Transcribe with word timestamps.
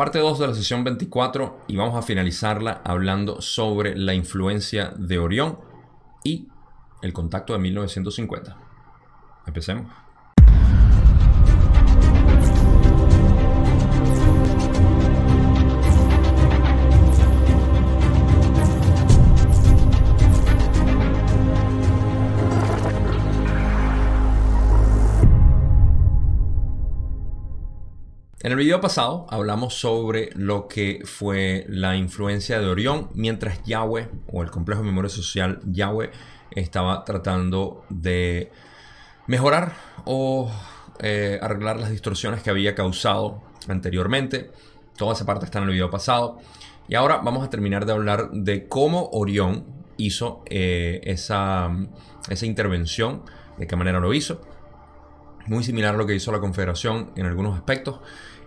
Parte 0.00 0.18
2 0.18 0.38
de 0.38 0.46
la 0.46 0.54
sesión 0.54 0.82
24 0.82 1.64
y 1.68 1.76
vamos 1.76 1.94
a 1.94 2.00
finalizarla 2.00 2.80
hablando 2.86 3.42
sobre 3.42 3.94
la 3.94 4.14
influencia 4.14 4.94
de 4.96 5.18
Orión 5.18 5.58
y 6.24 6.48
el 7.02 7.12
contacto 7.12 7.52
de 7.52 7.58
1950. 7.58 8.56
Empecemos. 9.46 9.92
En 28.42 28.52
el 28.52 28.56
video 28.56 28.80
pasado 28.80 29.26
hablamos 29.28 29.74
sobre 29.74 30.30
lo 30.34 30.66
que 30.66 31.02
fue 31.04 31.66
la 31.68 31.94
influencia 31.96 32.58
de 32.58 32.68
Orión 32.68 33.10
mientras 33.12 33.62
Yahweh 33.64 34.08
o 34.32 34.42
el 34.42 34.50
complejo 34.50 34.80
de 34.80 34.86
memoria 34.86 35.10
social 35.10 35.60
Yahweh 35.66 36.10
estaba 36.52 37.04
tratando 37.04 37.84
de 37.90 38.50
mejorar 39.26 39.74
o 40.06 40.50
eh, 41.00 41.38
arreglar 41.42 41.78
las 41.80 41.90
distorsiones 41.90 42.42
que 42.42 42.48
había 42.48 42.74
causado 42.74 43.42
anteriormente. 43.68 44.50
Toda 44.96 45.12
esa 45.12 45.26
parte 45.26 45.44
está 45.44 45.58
en 45.58 45.64
el 45.64 45.72
video 45.72 45.90
pasado. 45.90 46.38
Y 46.88 46.94
ahora 46.94 47.18
vamos 47.18 47.46
a 47.46 47.50
terminar 47.50 47.84
de 47.84 47.92
hablar 47.92 48.30
de 48.30 48.68
cómo 48.68 49.10
Orión 49.12 49.66
hizo 49.98 50.44
eh, 50.46 51.02
esa, 51.04 51.68
esa 52.30 52.46
intervención, 52.46 53.22
de 53.58 53.66
qué 53.66 53.76
manera 53.76 54.00
lo 54.00 54.14
hizo. 54.14 54.40
Muy 55.46 55.64
similar 55.64 55.94
a 55.94 55.98
lo 55.98 56.06
que 56.06 56.14
hizo 56.14 56.32
la 56.32 56.40
Confederación 56.40 57.12
en 57.16 57.26
algunos 57.26 57.56
aspectos 57.56 58.00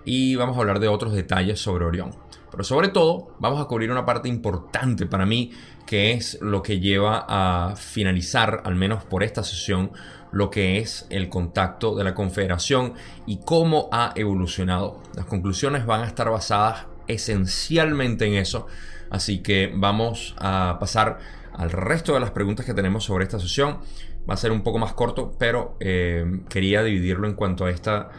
y 0.06 0.36
vamos 0.36 0.58
a 0.58 0.60
hablar 0.60 0.80
de 0.80 0.88
otros 0.88 1.14
detalles 1.14 1.60
sobre 1.60 1.86
Orión. 1.86 2.12
Pero 2.52 2.64
sobre 2.64 2.90
todo 2.90 3.36
vamos 3.40 3.60
a 3.60 3.66
cubrir 3.66 3.92
una 3.92 4.06
parte 4.06 4.30
importante 4.30 5.06
para 5.06 5.26
mí 5.26 5.52
que 5.86 6.14
es 6.14 6.38
lo 6.42 6.62
que 6.62 6.80
lleva 6.80 7.26
a 7.28 7.76
finalizar, 7.76 8.62
al 8.64 8.76
menos 8.76 9.04
por 9.04 9.24
esta 9.24 9.44
sesión, 9.44 9.92
lo 10.32 10.50
que 10.50 10.78
es 10.78 11.08
el 11.10 11.30
contacto 11.30 11.96
de 11.96 12.04
la 12.04 12.14
Confederación 12.14 12.94
y 13.26 13.38
cómo 13.38 13.90
ha 13.92 14.14
evolucionado. 14.16 15.02
Las 15.16 15.26
conclusiones 15.26 15.86
van 15.86 16.02
a 16.02 16.08
estar 16.08 16.30
basadas 16.30 16.86
esencialmente 17.08 18.26
en 18.26 18.36
eso, 18.36 18.68
así 19.10 19.40
que 19.40 19.72
vamos 19.76 20.36
a 20.38 20.78
pasar 20.80 21.20
al 21.54 21.72
resto 21.72 22.14
de 22.14 22.20
las 22.20 22.32
preguntas 22.32 22.66
que 22.66 22.74
tenemos 22.74 23.04
sobre 23.04 23.26
esta 23.26 23.40
sesión. 23.40 23.80
Va 24.30 24.36
a 24.36 24.38
ser 24.38 24.52
un 24.52 24.64
poco 24.64 24.80
más 24.80 24.94
corto, 24.94 25.34
pero 25.38 25.76
eh, 25.80 26.42
quería 26.50 26.84
dividirlo 26.84 27.28
en 27.28 27.34
cuanto 27.34 27.66
a 27.66 27.72
esta 27.72 28.10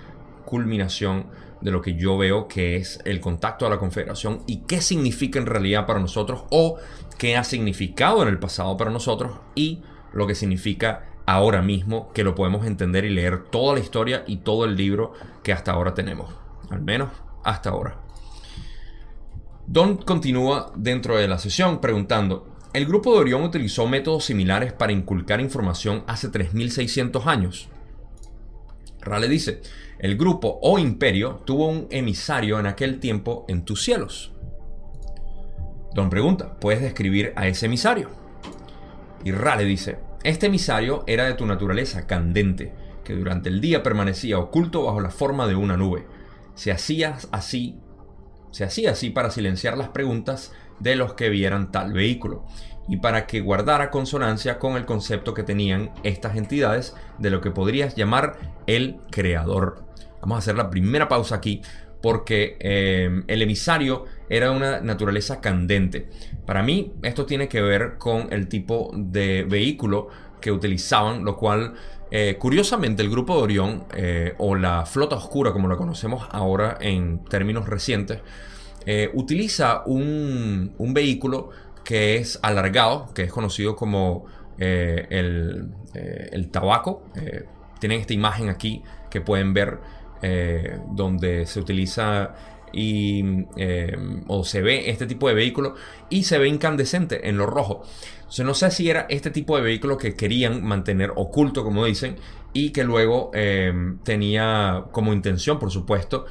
culminación 0.44 1.27
de 1.60 1.70
lo 1.70 1.80
que 1.80 1.94
yo 1.94 2.19
veo 2.19 2.47
que 2.47 2.77
es 2.77 3.00
el 3.06 3.20
contacto 3.20 3.66
a 3.66 3.70
la 3.70 3.78
Confederación 3.78 4.42
y 4.47 4.58
qué 4.66 4.82
significa 4.82 5.38
en 5.38 5.47
realidad 5.47 5.86
para 5.86 5.98
nosotros 5.98 6.44
o 6.50 6.77
qué 7.19 7.36
ha 7.36 7.44
significado 7.44 8.22
en 8.22 8.28
el 8.28 8.38
pasado 8.38 8.77
para 8.77 8.91
nosotros 8.91 9.32
y 9.55 9.82
lo 10.12 10.27
que 10.27 10.34
significa 10.34 11.06
ahora 11.27 11.62
mismo 11.62 12.12
que 12.12 12.22
lo 12.22 12.34
podemos 12.34 12.66
entender 12.66 13.06
y 13.06 13.10
leer 13.10 13.44
toda 13.44 13.75
la 13.75 13.80
historia 13.80 14.25
y 14.27 14.38
todo 14.38 14.66
el 14.66 14.77
libro 14.77 15.12
que 15.42 15.55
hasta 15.55 15.72
ahora 15.72 15.94
tenemos. 15.94 16.34
Al 16.70 16.82
menos 16.82 17.10
hasta 17.42 17.70
ahora. 17.70 17.98
Don 19.66 19.97
continúa 19.97 20.70
dentro 20.77 21.16
de 21.16 21.28
la 21.28 21.38
sesión 21.38 21.80
preguntando, 21.80 22.53
¿el 22.75 22.86
grupo 22.86 23.14
de 23.14 23.20
Orión 23.20 23.42
utilizó 23.44 23.86
métodos 23.86 24.25
similares 24.25 24.72
para 24.72 24.92
inculcar 24.92 25.41
información 25.41 26.05
hace 26.06 26.28
3600 26.28 27.27
años? 27.27 27.69
Rale 29.00 29.28
dice, 29.28 29.62
el 29.98 30.16
grupo 30.19 30.58
o 30.61 30.78
imperio 30.78 31.42
tuvo 31.44 31.69
un 31.69 31.86
emisario 31.91 32.58
en 32.58 32.66
aquel 32.66 32.98
tiempo 32.98 33.44
en 33.48 33.64
tus 33.64 33.84
cielos. 33.84 34.33
Don 35.94 36.11
pregunta, 36.11 36.58
¿puedes 36.58 36.83
describir 36.83 37.33
a 37.36 37.47
ese 37.47 37.66
emisario? 37.66 38.11
Y 39.25 39.31
Rale 39.31 39.64
dice, 39.64 39.98
este 40.25 40.47
emisario 40.47 41.04
era 41.06 41.25
de 41.25 41.34
tu 41.34 41.47
naturaleza 41.47 42.09
candente, 42.09 42.75
que 43.04 43.15
durante 43.15 43.50
el 43.50 43.60
día 43.60 43.84
permanecía 43.84 44.38
oculto 44.38 44.84
bajo 44.84 45.00
la 45.00 45.10
forma 45.10 45.47
de 45.47 45.54
una 45.54 45.76
nube. 45.76 46.06
Se 46.56 46.72
hacía 46.72 47.19
así, 47.31 47.78
se 48.50 48.65
hacía 48.65 48.91
así 48.91 49.10
para 49.10 49.31
silenciar 49.31 49.78
las 49.78 49.91
preguntas 49.91 50.53
de 50.84 50.95
los 50.95 51.15
que 51.15 51.31
vieran 51.31 51.72
tal 51.72 51.93
vehículo 51.93 52.45
y 52.87 52.99
para 52.99 53.27
que 53.27 53.41
guardara 53.41 53.91
consonancia 53.91 54.59
con 54.59 54.77
el 54.77 54.84
concepto 54.84 55.34
que 55.34 55.43
tenían 55.43 55.91
estas 56.03 56.37
entidades 56.37 56.95
de 57.19 57.31
lo 57.31 57.41
que 57.41 57.50
podrías 57.50 57.97
llamar 57.97 58.37
el 58.67 58.99
creador. 59.11 59.84
Vamos 60.21 60.37
a 60.37 60.39
hacer 60.39 60.56
la 60.56 60.71
primera 60.71 61.09
pausa 61.09 61.37
aquí 61.37 61.62
porque 62.03 62.59
eh, 62.61 63.23
el 63.27 63.41
emisario 63.41 64.05
era 64.28 64.50
de 64.50 64.56
una 64.56 64.81
naturaleza 64.81 65.41
candente. 65.41 66.11
Para 66.44 66.62
mí 66.62 66.93
esto 67.03 67.25
tiene 67.25 67.49
que 67.49 67.62
ver 67.62 67.97
con 67.97 68.31
el 68.31 68.49
tipo 68.49 68.91
de 68.94 69.44
vehículo 69.44 70.09
que 70.43 70.53
utilizaban, 70.53 71.25
lo 71.25 71.39
cual 71.39 71.73
eh, 72.11 72.37
curiosamente 72.39 73.03
el 73.03 73.09
grupo 73.09 73.37
de 73.37 73.43
Orión 73.43 73.84
eh, 73.97 74.34
o 74.37 74.55
la 74.55 74.84
flota 74.84 75.17
oscura 75.17 75.53
como 75.53 75.69
la 75.69 75.77
conocemos 75.77 76.28
ahora 76.31 76.77
en 76.81 77.25
términos 77.25 77.67
recientes, 77.67 78.21
utiliza 79.15 79.83
un, 79.87 80.75
un 80.78 80.95
vehículo 80.95 81.50
que 81.84 82.17
es 82.17 82.39
alargado, 82.43 83.12
que 83.15 83.22
es 83.22 83.33
conocido 83.33 83.77
como 83.77 84.27
eh, 84.59 85.06
el, 86.33 86.50
tabaco. 86.50 87.03
Eh, 87.17 87.44
tienen 87.78 88.00
esta 88.00 88.15
imagen 88.15 88.49
aquí 88.49 88.83
que 89.11 89.21
pueden 89.21 89.53
ver 89.53 89.78
eh, 90.23 90.78
donde 90.93 91.47
se 91.47 91.61
utiliza 91.61 92.34
y, 92.73 93.44
o 94.27 94.43
se 94.44 94.62
ve 94.62 94.91
este 94.91 95.06
tipo 95.06 95.28
de 95.28 95.34
vehículo 95.34 95.75
y 96.11 96.25
se 96.25 96.39
ve 96.39 96.49
incandescente 96.49 97.28
en 97.28 97.37
lo 97.37 97.47
rojo. 97.47 97.83
Entonces 98.19 98.47
no 98.47 98.55
sé 98.55 98.71
si 98.71 98.91
era 98.91 99.06
este 99.09 99.31
tipo 99.31 99.56
de 99.56 99.62
vehículo 99.62 99.97
que 99.97 100.17
querían 100.17 100.65
mantener 100.65 101.12
oculto, 101.15 101.62
como 101.62 101.84
dicen, 101.84 102.17
y 102.53 102.71
que 102.71 102.83
luego 102.83 103.31
tenía 104.03 104.84
como 104.91 105.12
intención, 105.12 105.59
por 105.61 105.71
supuesto, 105.71 106.27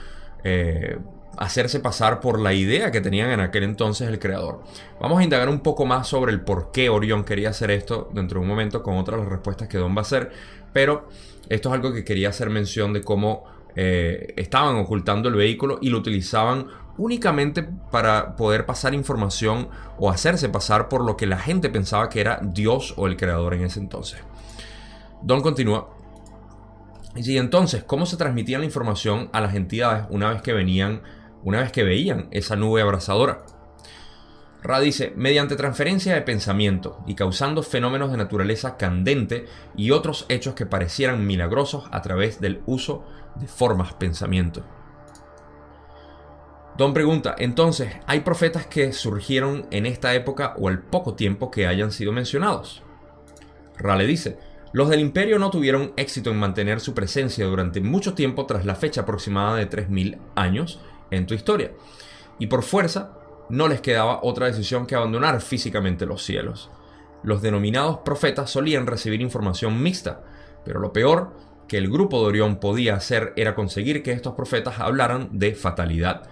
hacerse 1.38 1.80
pasar 1.80 2.20
por 2.20 2.40
la 2.40 2.54
idea 2.54 2.92
que 2.92 3.02
tenían 3.02 3.32
en 3.32 3.40
aquel 3.40 3.64
entonces 3.64 4.08
el 4.08 4.20
creador. 4.20 4.64
Vamos 5.00 5.20
a 5.20 5.24
indagar 5.24 5.50
un 5.50 5.62
poco 5.62 5.86
más 5.86 6.08
sobre 6.08 6.32
el 6.32 6.42
por 6.42 6.72
qué 6.72 6.90
Orión 6.90 7.24
quería 7.24 7.50
hacer 7.50 7.72
esto 7.72 8.10
dentro 8.14 8.40
de 8.40 8.44
un 8.44 8.50
momento 8.50 8.84
con 8.84 8.98
otras 8.98 9.26
respuestas 9.26 9.68
que 9.68 9.78
Don 9.78 9.96
va 9.96 10.00
a 10.00 10.02
hacer, 10.02 10.32
pero 10.72 11.08
esto 11.50 11.70
es 11.70 11.76
algo 11.76 11.94
que 11.94 12.04
quería 12.04 12.30
hacer 12.30 12.50
mención 12.50 12.94
de 12.94 13.02
cómo 13.02 13.46
eh, 13.76 14.34
estaban 14.38 14.76
ocultando 14.76 15.30
el 15.30 15.36
vehículo 15.36 15.80
y 15.82 15.90
lo 15.90 15.98
utilizaban 15.98 16.68
únicamente 16.98 17.64
para 17.64 18.36
poder 18.36 18.66
pasar 18.66 18.94
información 18.94 19.70
o 19.98 20.12
hacerse 20.12 20.50
pasar 20.50 20.90
por 20.90 21.04
lo 21.04 21.18
que 21.18 21.26
la 21.26 21.40
gente 21.40 21.70
pensaba 21.70 22.10
que 22.10 22.22
era 22.22 22.40
Dios 22.44 22.94
o 22.98 23.08
el 23.08 23.18
creador 23.18 23.56
en 23.56 23.64
ese 23.64 23.80
entonces. 23.80 24.20
Don 25.24 25.42
continúa. 25.42 25.90
Y 27.16 27.38
entonces, 27.38 27.84
¿cómo 27.84 28.06
se 28.06 28.18
transmitía 28.18 28.60
la 28.60 28.66
información 28.66 29.30
a 29.34 29.42
las 29.42 29.56
entidades 29.56 30.06
una 30.10 30.32
vez 30.32 30.42
que 30.42 30.54
venían 30.54 31.02
una 31.44 31.62
vez 31.62 31.72
que 31.72 31.84
veían 31.84 32.28
esa 32.32 32.56
nube 32.56 32.82
abrasadora. 32.82 33.46
Ra 34.64 34.80
dice, 34.80 35.12
mediante 35.18 35.58
transferencia 35.58 36.16
de 36.16 36.22
pensamiento 36.22 37.04
y 37.06 37.16
causando 37.16 37.64
fenómenos 37.64 38.12
de 38.12 38.18
naturaleza 38.18 38.78
candente 38.78 39.46
y 39.76 39.92
otros 39.92 40.26
hechos 40.30 40.56
que 40.56 40.66
parecieran 40.66 41.28
milagrosos 41.28 41.86
a 41.92 42.02
través 42.02 42.40
del 42.40 42.62
uso 42.66 43.04
de 43.36 43.48
formas 43.48 43.94
pensamiento. 43.94 44.64
Don 46.78 46.94
pregunta, 46.94 47.36
entonces, 47.38 47.94
¿hay 48.08 48.22
profetas 48.22 48.66
que 48.66 48.94
surgieron 48.94 49.68
en 49.70 49.86
esta 49.86 50.16
época 50.16 50.56
o 50.58 50.70
al 50.70 50.80
poco 50.80 51.14
tiempo 51.14 51.52
que 51.52 51.68
hayan 51.68 51.92
sido 51.92 52.14
mencionados? 52.14 52.82
Ra 53.78 53.98
le 53.98 54.08
dice, 54.08 54.40
los 54.72 54.90
del 54.90 55.02
imperio 55.02 55.38
no 55.38 55.52
tuvieron 55.52 55.94
éxito 55.98 56.32
en 56.32 56.38
mantener 56.38 56.80
su 56.80 56.96
presencia 56.96 57.46
durante 57.46 57.82
mucho 57.82 58.16
tiempo 58.16 58.46
tras 58.46 58.66
la 58.66 58.76
fecha 58.76 59.02
aproximada 59.02 59.58
de 59.58 59.70
3.000 59.70 60.18
años 60.36 60.80
en 61.16 61.26
tu 61.26 61.34
historia. 61.34 61.72
Y 62.40 62.48
por 62.48 62.64
fuerza, 62.64 63.12
no 63.50 63.68
les 63.68 63.82
quedaba 63.82 64.20
otra 64.24 64.48
decisión 64.48 64.86
que 64.86 64.96
abandonar 64.96 65.42
físicamente 65.42 66.06
los 66.06 66.24
cielos. 66.24 66.70
Los 67.24 67.42
denominados 67.42 68.00
profetas 68.00 68.50
solían 68.50 68.88
recibir 68.88 69.22
información 69.22 69.82
mixta, 69.82 70.22
pero 70.66 70.80
lo 70.80 70.92
peor 70.92 71.32
que 71.68 71.78
el 71.78 71.90
grupo 71.90 72.20
de 72.20 72.28
Orión 72.28 72.58
podía 72.58 72.96
hacer 72.96 73.34
era 73.36 73.56
conseguir 73.56 74.04
que 74.04 74.12
estos 74.12 74.34
profetas 74.34 74.80
hablaran 74.80 75.30
de 75.32 75.56
fatalidad, 75.56 76.24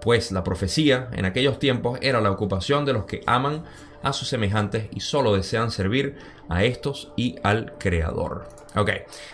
pues 0.00 0.32
la 0.32 0.44
profecía 0.44 1.08
en 1.12 1.24
aquellos 1.24 1.58
tiempos 1.58 1.98
era 2.02 2.20
la 2.20 2.30
ocupación 2.30 2.84
de 2.84 2.92
los 2.92 3.04
que 3.04 3.22
aman 3.26 3.64
a 4.04 4.12
sus 4.12 4.28
semejantes 4.28 4.88
y 4.92 5.00
solo 5.00 5.34
desean 5.34 5.70
servir 5.70 6.16
a 6.48 6.64
estos 6.64 7.12
y 7.16 7.36
al 7.42 7.74
Creador. 7.78 8.48
Ok, 8.76 8.90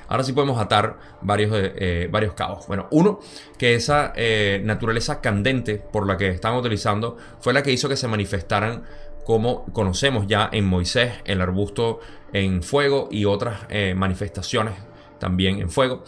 ahora 0.08 0.22
sí 0.22 0.32
podemos 0.32 0.60
atar 0.60 0.98
varios, 1.22 1.50
eh, 1.54 2.08
varios 2.10 2.34
cabos. 2.34 2.66
Bueno, 2.66 2.88
uno, 2.90 3.20
que 3.58 3.74
esa 3.74 4.12
eh, 4.14 4.60
naturaleza 4.64 5.20
candente 5.20 5.76
por 5.76 6.06
la 6.06 6.16
que 6.16 6.28
están 6.28 6.54
utilizando 6.54 7.16
fue 7.40 7.54
la 7.54 7.62
que 7.62 7.72
hizo 7.72 7.88
que 7.88 7.96
se 7.96 8.06
manifestaran 8.06 8.84
como 9.24 9.64
conocemos 9.72 10.26
ya 10.26 10.48
en 10.52 10.66
Moisés, 10.66 11.12
el 11.24 11.40
arbusto 11.40 12.00
en 12.32 12.62
fuego 12.62 13.08
y 13.10 13.24
otras 13.24 13.60
eh, 13.68 13.94
manifestaciones 13.96 14.74
también 15.18 15.60
en 15.60 15.70
fuego. 15.70 16.04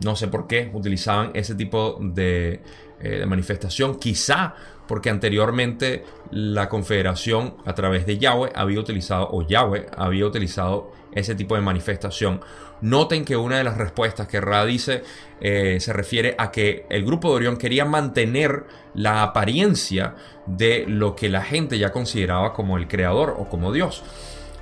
No 0.00 0.16
sé 0.16 0.28
por 0.28 0.46
qué 0.46 0.70
utilizaban 0.72 1.30
ese 1.34 1.54
tipo 1.54 2.00
eh, 2.16 2.60
de 3.00 3.26
manifestación, 3.26 3.98
quizá 3.98 4.54
porque 4.86 5.10
anteriormente 5.10 6.04
la 6.30 6.68
confederación 6.68 7.54
a 7.64 7.74
través 7.74 8.06
de 8.06 8.18
Yahweh 8.18 8.50
había 8.54 8.80
utilizado, 8.80 9.28
o 9.30 9.46
Yahweh 9.46 9.86
había 9.96 10.26
utilizado 10.26 10.92
ese 11.12 11.34
tipo 11.34 11.54
de 11.54 11.60
manifestación. 11.60 12.40
Noten 12.80 13.24
que 13.24 13.36
una 13.36 13.58
de 13.58 13.64
las 13.64 13.78
respuestas 13.78 14.26
que 14.26 14.40
Ra 14.40 14.64
dice 14.64 15.02
eh, 15.40 15.78
se 15.80 15.92
refiere 15.92 16.34
a 16.38 16.50
que 16.50 16.86
el 16.90 17.04
grupo 17.04 17.30
de 17.30 17.36
Orión 17.36 17.56
quería 17.56 17.84
mantener 17.84 18.64
la 18.94 19.22
apariencia 19.22 20.16
de 20.46 20.84
lo 20.86 21.16
que 21.16 21.28
la 21.28 21.42
gente 21.42 21.78
ya 21.78 21.92
consideraba 21.92 22.52
como 22.52 22.76
el 22.76 22.88
creador 22.88 23.36
o 23.38 23.48
como 23.48 23.72
Dios 23.72 24.02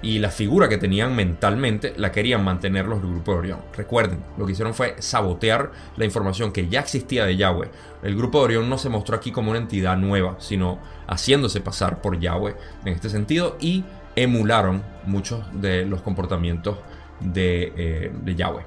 y 0.02 0.18
la 0.18 0.30
figura 0.30 0.68
que 0.68 0.78
tenían 0.78 1.14
mentalmente 1.14 1.94
la 1.96 2.10
querían 2.10 2.44
mantener 2.44 2.86
los 2.86 3.00
del 3.00 3.12
grupo 3.12 3.32
de 3.32 3.38
Orión. 3.38 3.60
Recuerden, 3.74 4.22
lo 4.36 4.44
que 4.44 4.52
hicieron 4.52 4.74
fue 4.74 4.96
sabotear 4.98 5.70
la 5.96 6.04
información 6.04 6.52
que 6.52 6.68
ya 6.68 6.80
existía 6.80 7.24
de 7.24 7.36
Yahweh. 7.36 7.70
El 8.02 8.16
grupo 8.16 8.38
de 8.38 8.44
Orión 8.46 8.68
no 8.68 8.78
se 8.78 8.88
mostró 8.88 9.16
aquí 9.16 9.30
como 9.30 9.50
una 9.50 9.60
entidad 9.60 9.96
nueva, 9.96 10.36
sino 10.40 10.80
haciéndose 11.06 11.60
pasar 11.60 12.02
por 12.02 12.18
Yahweh 12.18 12.56
en 12.84 12.92
este 12.92 13.08
sentido 13.08 13.56
y 13.60 13.84
emularon 14.16 14.82
muchos 15.06 15.44
de 15.52 15.86
los 15.86 16.02
comportamientos 16.02 16.78
de, 17.20 17.72
eh, 17.76 18.34
Yahweh. 18.36 18.64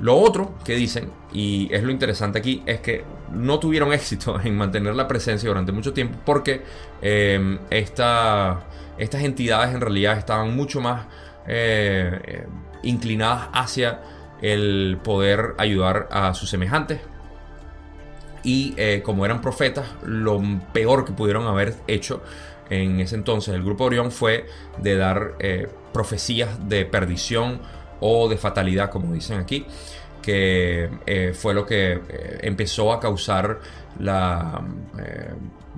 Lo 0.00 0.16
otro 0.16 0.54
que 0.64 0.74
dicen, 0.74 1.10
y 1.32 1.72
es 1.72 1.82
lo 1.82 1.90
interesante 1.90 2.38
aquí, 2.38 2.62
es 2.66 2.80
que 2.80 3.04
no 3.32 3.58
tuvieron 3.58 3.92
éxito 3.92 4.40
en 4.40 4.56
mantener 4.56 4.94
la 4.94 5.08
presencia 5.08 5.48
durante 5.48 5.72
mucho 5.72 5.92
tiempo 5.92 6.18
porque 6.24 6.62
eh, 7.02 7.58
estas 8.98 9.22
entidades 9.22 9.74
en 9.74 9.80
realidad 9.80 10.18
estaban 10.18 10.54
mucho 10.54 10.80
más 10.80 11.06
eh, 11.46 12.20
eh, 12.24 12.46
inclinadas 12.82 13.48
hacia 13.52 14.00
el 14.42 14.98
poder 15.02 15.54
ayudar 15.58 16.08
a 16.10 16.34
sus 16.34 16.50
semejantes. 16.50 17.00
Y 18.46 18.74
como 19.00 19.24
eran 19.24 19.40
profetas, 19.40 19.86
lo 20.02 20.38
peor 20.74 21.06
que 21.06 21.12
pudieron 21.12 21.46
haber 21.46 21.76
hecho 21.86 22.22
en 22.68 23.00
ese 23.00 23.14
entonces 23.14 23.54
el 23.54 23.62
grupo 23.62 23.84
Orión 23.84 24.12
fue 24.12 24.44
de 24.76 24.96
dar 24.96 25.38
profecías 25.94 26.68
de 26.68 26.84
perdición 26.84 27.60
o 28.00 28.28
de 28.28 28.36
fatalidad, 28.36 28.90
como 28.90 29.14
dicen 29.14 29.38
aquí, 29.38 29.64
que 30.24 30.90
eh, 31.06 31.32
fue 31.34 31.52
lo 31.54 31.66
que 31.66 31.92
eh, 31.92 32.38
empezó 32.42 32.92
a 32.92 33.00
causar 33.00 33.60
eh, 34.00 34.04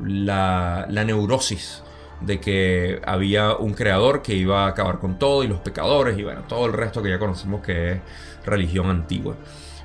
la, 0.02 0.86
la, 0.88 1.04
neurosis 1.04 1.82
de 2.20 2.40
que 2.40 3.00
había 3.04 3.56
un 3.56 3.74
creador 3.74 4.22
que 4.22 4.34
iba 4.34 4.64
a 4.64 4.68
acabar 4.68 4.98
con 4.98 5.18
todo 5.18 5.44
y 5.44 5.48
los 5.48 5.60
pecadores 5.60 6.18
y 6.18 6.24
bueno, 6.24 6.42
todo 6.48 6.66
el 6.66 6.72
resto 6.72 7.02
que 7.02 7.10
ya 7.10 7.18
conocemos 7.18 7.60
que 7.60 7.92
es 7.92 8.00
religión 8.44 8.88
antigua. 8.88 9.36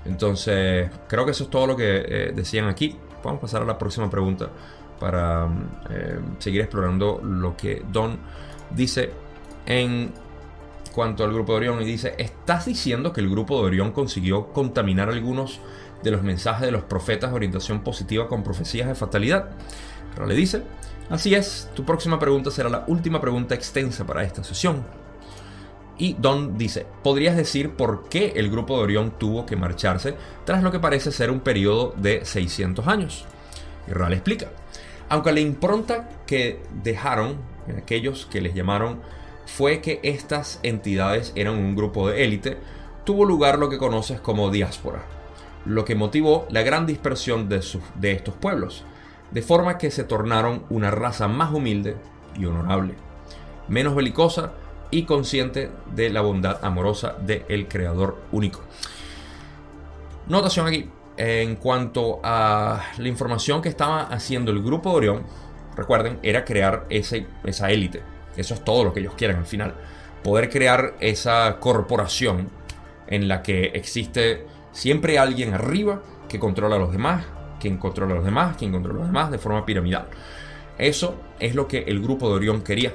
Entonces, 0.05 0.89
creo 1.07 1.25
que 1.25 1.31
eso 1.31 1.43
es 1.43 1.49
todo 1.49 1.67
lo 1.67 1.75
que 1.75 2.31
decían 2.35 2.67
aquí. 2.67 2.97
Vamos 3.23 3.39
a 3.39 3.41
pasar 3.41 3.61
a 3.61 3.65
la 3.65 3.77
próxima 3.77 4.09
pregunta 4.09 4.49
para 4.99 5.47
seguir 6.39 6.61
explorando 6.61 7.19
lo 7.23 7.55
que 7.57 7.83
Don 7.91 8.17
dice 8.71 9.11
en 9.65 10.11
cuanto 10.91 11.23
al 11.23 11.33
grupo 11.33 11.53
de 11.53 11.57
Orión 11.57 11.81
y 11.81 11.85
dice, 11.85 12.15
¿estás 12.17 12.65
diciendo 12.65 13.13
que 13.13 13.21
el 13.21 13.29
grupo 13.29 13.59
de 13.59 13.67
Orión 13.67 13.91
consiguió 13.91 14.47
contaminar 14.47 15.09
algunos 15.09 15.59
de 16.03 16.11
los 16.11 16.23
mensajes 16.23 16.65
de 16.65 16.71
los 16.71 16.83
profetas 16.83 17.29
de 17.29 17.35
orientación 17.35 17.81
positiva 17.81 18.27
con 18.27 18.43
profecías 18.43 18.87
de 18.87 18.95
fatalidad? 18.95 19.51
Pero 20.13 20.27
le 20.27 20.35
dice, 20.35 20.63
así 21.09 21.33
es, 21.35 21.69
tu 21.73 21.85
próxima 21.85 22.19
pregunta 22.19 22.51
será 22.51 22.69
la 22.69 22.83
última 22.87 23.21
pregunta 23.21 23.55
extensa 23.55 24.05
para 24.05 24.23
esta 24.23 24.43
sesión. 24.43 24.85
Y 25.97 26.15
Don 26.19 26.57
dice, 26.57 26.87
¿podrías 27.03 27.35
decir 27.35 27.71
por 27.71 28.09
qué 28.09 28.33
el 28.35 28.49
grupo 28.49 28.77
de 28.77 28.83
Orión 28.83 29.13
tuvo 29.19 29.45
que 29.45 29.55
marcharse 29.55 30.15
tras 30.45 30.63
lo 30.63 30.71
que 30.71 30.79
parece 30.79 31.11
ser 31.11 31.29
un 31.29 31.41
periodo 31.41 31.93
de 31.97 32.25
600 32.25 32.87
años? 32.87 33.25
Y 33.87 33.91
Ra 33.91 34.09
le 34.09 34.15
explica, 34.15 34.47
aunque 35.09 35.31
la 35.31 35.41
impronta 35.41 36.09
que 36.25 36.61
dejaron 36.83 37.37
aquellos 37.77 38.25
que 38.25 38.41
les 38.41 38.53
llamaron 38.53 39.01
fue 39.45 39.81
que 39.81 39.99
estas 40.03 40.59
entidades 40.63 41.33
eran 41.35 41.55
un 41.55 41.75
grupo 41.75 42.09
de 42.09 42.23
élite, 42.23 42.57
tuvo 43.03 43.25
lugar 43.25 43.59
lo 43.59 43.69
que 43.69 43.77
conoces 43.77 44.19
como 44.19 44.49
diáspora, 44.49 45.03
lo 45.65 45.85
que 45.85 45.95
motivó 45.95 46.47
la 46.49 46.61
gran 46.63 46.85
dispersión 46.85 47.49
de 47.49 48.11
estos 48.11 48.33
pueblos, 48.35 48.85
de 49.31 49.41
forma 49.41 49.77
que 49.77 49.91
se 49.91 50.03
tornaron 50.03 50.63
una 50.69 50.91
raza 50.91 51.27
más 51.27 51.53
humilde 51.53 51.95
y 52.37 52.45
honorable, 52.45 52.95
menos 53.67 53.95
belicosa 53.95 54.51
y 54.91 55.03
consciente 55.03 55.71
de 55.93 56.09
la 56.09 56.21
bondad 56.21 56.63
amorosa 56.63 57.15
del 57.25 57.67
Creador 57.67 58.17
único. 58.31 58.61
Notación 60.27 60.67
aquí, 60.67 60.89
en 61.17 61.55
cuanto 61.55 62.19
a 62.23 62.81
la 62.97 63.07
información 63.07 63.61
que 63.61 63.69
estaba 63.69 64.03
haciendo 64.03 64.51
el 64.51 64.61
grupo 64.61 64.91
de 64.91 64.95
Orión, 64.95 65.23
recuerden, 65.75 66.19
era 66.23 66.45
crear 66.45 66.85
ese, 66.89 67.25
esa 67.43 67.71
élite, 67.71 68.01
eso 68.35 68.53
es 68.53 68.63
todo 68.63 68.83
lo 68.83 68.93
que 68.93 68.99
ellos 68.99 69.13
quieren 69.15 69.37
al 69.37 69.45
final. 69.45 69.75
Poder 70.23 70.49
crear 70.49 70.95
esa 70.99 71.57
corporación 71.59 72.49
en 73.07 73.27
la 73.27 73.41
que 73.41 73.65
existe 73.73 74.45
siempre 74.71 75.17
alguien 75.17 75.53
arriba 75.53 76.01
que 76.29 76.39
controla 76.39 76.75
a 76.75 76.79
los 76.79 76.91
demás, 76.91 77.25
quien 77.61 77.77
controla 77.77 78.13
a 78.13 78.15
los 78.17 78.25
demás, 78.25 78.57
quien 78.57 78.71
controla 78.71 78.97
a 78.97 79.01
los 79.01 79.07
demás 79.07 79.31
de 79.31 79.37
forma 79.37 79.65
piramidal. 79.65 80.07
Eso 80.77 81.15
es 81.39 81.55
lo 81.55 81.67
que 81.67 81.79
el 81.79 82.01
grupo 82.01 82.29
de 82.29 82.35
Orión 82.35 82.61
quería. 82.61 82.93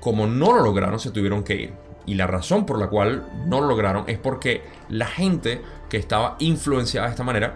Como 0.00 0.26
no 0.26 0.52
lo 0.52 0.62
lograron, 0.62 1.00
se 1.00 1.10
tuvieron 1.10 1.42
que 1.42 1.54
ir. 1.54 1.72
Y 2.06 2.14
la 2.14 2.26
razón 2.26 2.66
por 2.66 2.78
la 2.78 2.88
cual 2.88 3.26
no 3.46 3.60
lo 3.60 3.68
lograron 3.68 4.04
es 4.06 4.18
porque 4.18 4.62
la 4.90 5.06
gente 5.06 5.62
que 5.88 5.96
estaba 5.96 6.36
influenciada 6.40 7.06
de 7.06 7.12
esta 7.12 7.24
manera 7.24 7.54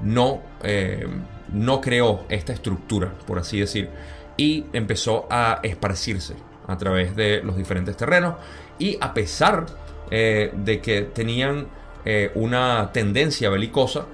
no, 0.00 0.40
eh, 0.62 1.06
no 1.52 1.80
creó 1.80 2.24
esta 2.28 2.52
estructura, 2.52 3.12
por 3.26 3.40
así 3.40 3.58
decir 3.58 3.90
y 4.38 4.64
empezó 4.72 5.26
a 5.28 5.60
esparcirse 5.62 6.34
a 6.66 6.78
través 6.78 7.14
de 7.14 7.42
los 7.42 7.56
diferentes 7.56 7.96
terrenos 7.96 8.36
y 8.78 8.96
a 9.00 9.12
pesar 9.12 9.66
eh, 10.10 10.50
de 10.54 10.80
que 10.80 11.02
tenían 11.02 11.66
eh, 12.04 12.30
una 12.36 12.90
tendencia 12.92 13.50
belicosa 13.50 14.06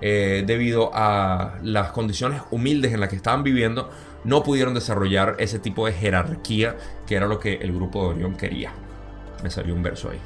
eh, 0.00 0.44
debido 0.46 0.90
a 0.94 1.58
las 1.62 1.90
condiciones 1.90 2.42
humildes 2.50 2.92
en 2.92 3.00
las 3.00 3.08
que 3.08 3.16
estaban 3.16 3.42
viviendo, 3.42 3.90
no 4.24 4.42
pudieron 4.42 4.74
desarrollar 4.74 5.36
ese 5.38 5.58
tipo 5.58 5.86
de 5.86 5.92
jerarquía 5.92 6.76
que 7.06 7.16
era 7.16 7.26
lo 7.26 7.38
que 7.38 7.54
el 7.54 7.72
grupo 7.72 8.02
de 8.02 8.08
Orión 8.14 8.36
quería. 8.36 8.72
Me 9.42 9.50
salió 9.50 9.74
un 9.74 9.82
verso 9.82 10.10
ahí. 10.10 10.18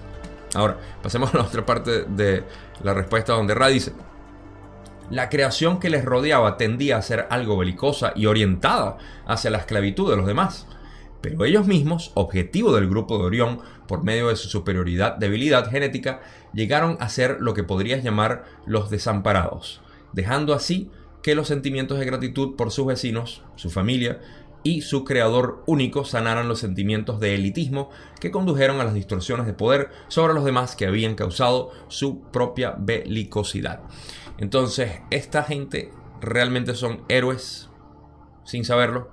Ahora, 0.54 0.78
pasemos 1.02 1.30
a 1.34 1.38
la 1.38 1.44
otra 1.44 1.64
parte 1.64 2.04
de 2.04 2.44
la 2.82 2.94
respuesta 2.94 3.32
donde 3.32 3.54
Ra 3.54 3.68
dice, 3.68 3.92
la 5.10 5.28
creación 5.28 5.80
que 5.80 5.90
les 5.90 6.04
rodeaba 6.04 6.56
tendía 6.56 6.96
a 6.96 7.02
ser 7.02 7.26
algo 7.30 7.56
belicosa 7.58 8.12
y 8.16 8.26
orientada 8.26 8.96
hacia 9.26 9.50
la 9.50 9.58
esclavitud 9.58 10.10
de 10.10 10.16
los 10.16 10.26
demás. 10.26 10.66
Pero 11.20 11.44
ellos 11.44 11.66
mismos, 11.66 12.12
objetivo 12.14 12.74
del 12.74 12.88
grupo 12.88 13.18
de 13.18 13.24
Orión, 13.24 13.60
por 13.86 14.04
medio 14.04 14.28
de 14.28 14.36
su 14.36 14.48
superioridad 14.48 15.16
debilidad 15.16 15.70
genética, 15.70 16.20
llegaron 16.52 16.96
a 17.00 17.08
ser 17.08 17.38
lo 17.40 17.54
que 17.54 17.64
podrías 17.64 18.02
llamar 18.02 18.44
los 18.66 18.90
desamparados, 18.90 19.80
dejando 20.12 20.54
así 20.54 20.90
que 21.22 21.34
los 21.34 21.48
sentimientos 21.48 21.98
de 21.98 22.04
gratitud 22.04 22.54
por 22.56 22.70
sus 22.70 22.86
vecinos, 22.86 23.42
su 23.56 23.70
familia 23.70 24.20
y 24.62 24.80
su 24.80 25.04
creador 25.04 25.62
único 25.66 26.04
sanaran 26.04 26.48
los 26.48 26.58
sentimientos 26.58 27.20
de 27.20 27.34
elitismo 27.34 27.90
que 28.18 28.30
condujeron 28.30 28.80
a 28.80 28.84
las 28.84 28.94
distorsiones 28.94 29.46
de 29.46 29.52
poder 29.52 29.90
sobre 30.08 30.34
los 30.34 30.44
demás 30.44 30.74
que 30.74 30.86
habían 30.86 31.14
causado 31.14 31.70
su 31.88 32.22
propia 32.22 32.74
belicosidad. 32.78 33.80
Entonces, 34.38 35.00
esta 35.10 35.44
gente 35.44 35.92
realmente 36.20 36.74
son 36.74 37.04
héroes 37.08 37.68
sin 38.44 38.64
saberlo, 38.64 39.10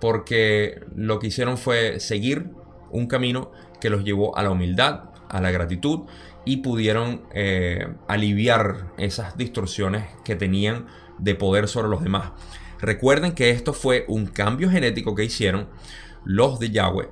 porque 0.00 0.80
lo 0.94 1.18
que 1.18 1.28
hicieron 1.28 1.58
fue 1.58 1.98
seguir 2.00 2.50
un 2.90 3.06
camino 3.06 3.50
que 3.82 3.90
los 3.90 4.04
llevó 4.04 4.38
a 4.38 4.44
la 4.44 4.50
humildad, 4.50 5.10
a 5.28 5.40
la 5.40 5.50
gratitud 5.50 6.02
y 6.44 6.58
pudieron 6.58 7.22
eh, 7.34 7.88
aliviar 8.06 8.92
esas 8.96 9.36
distorsiones 9.36 10.04
que 10.24 10.36
tenían 10.36 10.86
de 11.18 11.34
poder 11.34 11.66
sobre 11.66 11.88
los 11.88 12.00
demás. 12.00 12.30
Recuerden 12.80 13.32
que 13.32 13.50
esto 13.50 13.72
fue 13.72 14.04
un 14.06 14.26
cambio 14.26 14.70
genético 14.70 15.16
que 15.16 15.24
hicieron 15.24 15.68
los 16.24 16.60
de 16.60 16.70
Yahweh 16.70 17.08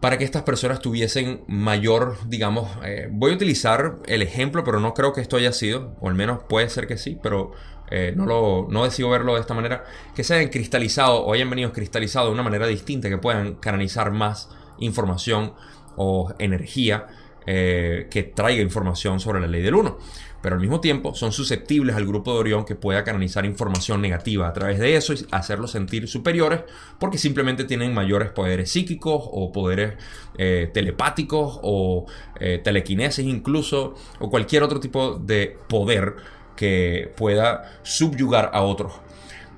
para 0.00 0.18
que 0.18 0.24
estas 0.24 0.42
personas 0.42 0.80
tuviesen 0.80 1.44
mayor, 1.46 2.18
digamos, 2.26 2.68
eh, 2.84 3.08
voy 3.10 3.30
a 3.32 3.34
utilizar 3.36 3.98
el 4.06 4.22
ejemplo, 4.22 4.64
pero 4.64 4.80
no 4.80 4.92
creo 4.92 5.12
que 5.12 5.20
esto 5.20 5.36
haya 5.36 5.52
sido, 5.52 5.96
o 6.00 6.08
al 6.08 6.16
menos 6.16 6.40
puede 6.48 6.68
ser 6.68 6.88
que 6.88 6.98
sí, 6.98 7.16
pero 7.22 7.52
eh, 7.92 8.12
no, 8.16 8.26
lo, 8.26 8.66
no 8.68 8.84
decido 8.84 9.08
verlo 9.08 9.34
de 9.34 9.40
esta 9.40 9.54
manera, 9.54 9.84
que 10.16 10.24
se 10.24 10.34
hayan 10.34 10.50
cristalizado 10.50 11.24
o 11.24 11.32
hayan 11.32 11.48
venido 11.48 11.72
cristalizados 11.72 12.28
de 12.28 12.34
una 12.34 12.42
manera 12.42 12.66
distinta, 12.66 13.08
que 13.08 13.18
puedan 13.18 13.54
canalizar 13.54 14.10
más 14.10 14.50
información 14.78 15.54
o 15.96 16.32
energía 16.38 17.06
eh, 17.46 18.08
que 18.10 18.24
traiga 18.24 18.62
información 18.62 19.20
sobre 19.20 19.40
la 19.40 19.46
ley 19.46 19.62
del 19.62 19.74
1 19.74 19.98
pero 20.46 20.54
al 20.54 20.60
mismo 20.60 20.80
tiempo 20.80 21.12
son 21.12 21.32
susceptibles 21.32 21.96
al 21.96 22.06
grupo 22.06 22.32
de 22.32 22.38
Orión 22.38 22.64
que 22.64 22.76
pueda 22.76 23.02
canalizar 23.02 23.44
información 23.44 24.00
negativa 24.00 24.46
a 24.46 24.52
través 24.52 24.78
de 24.78 24.94
eso 24.94 25.12
y 25.12 25.26
hacerlos 25.32 25.72
sentir 25.72 26.06
superiores 26.06 26.60
porque 27.00 27.18
simplemente 27.18 27.64
tienen 27.64 27.92
mayores 27.92 28.30
poderes 28.30 28.70
psíquicos 28.70 29.24
o 29.24 29.50
poderes 29.50 29.94
eh, 30.38 30.70
telepáticos 30.72 31.58
o 31.62 32.06
eh, 32.38 32.60
telequinesis 32.62 33.26
incluso 33.26 33.96
o 34.20 34.30
cualquier 34.30 34.62
otro 34.62 34.78
tipo 34.78 35.18
de 35.18 35.58
poder 35.68 36.14
que 36.54 37.12
pueda 37.16 37.80
subyugar 37.82 38.50
a 38.52 38.62
otros. 38.62 38.92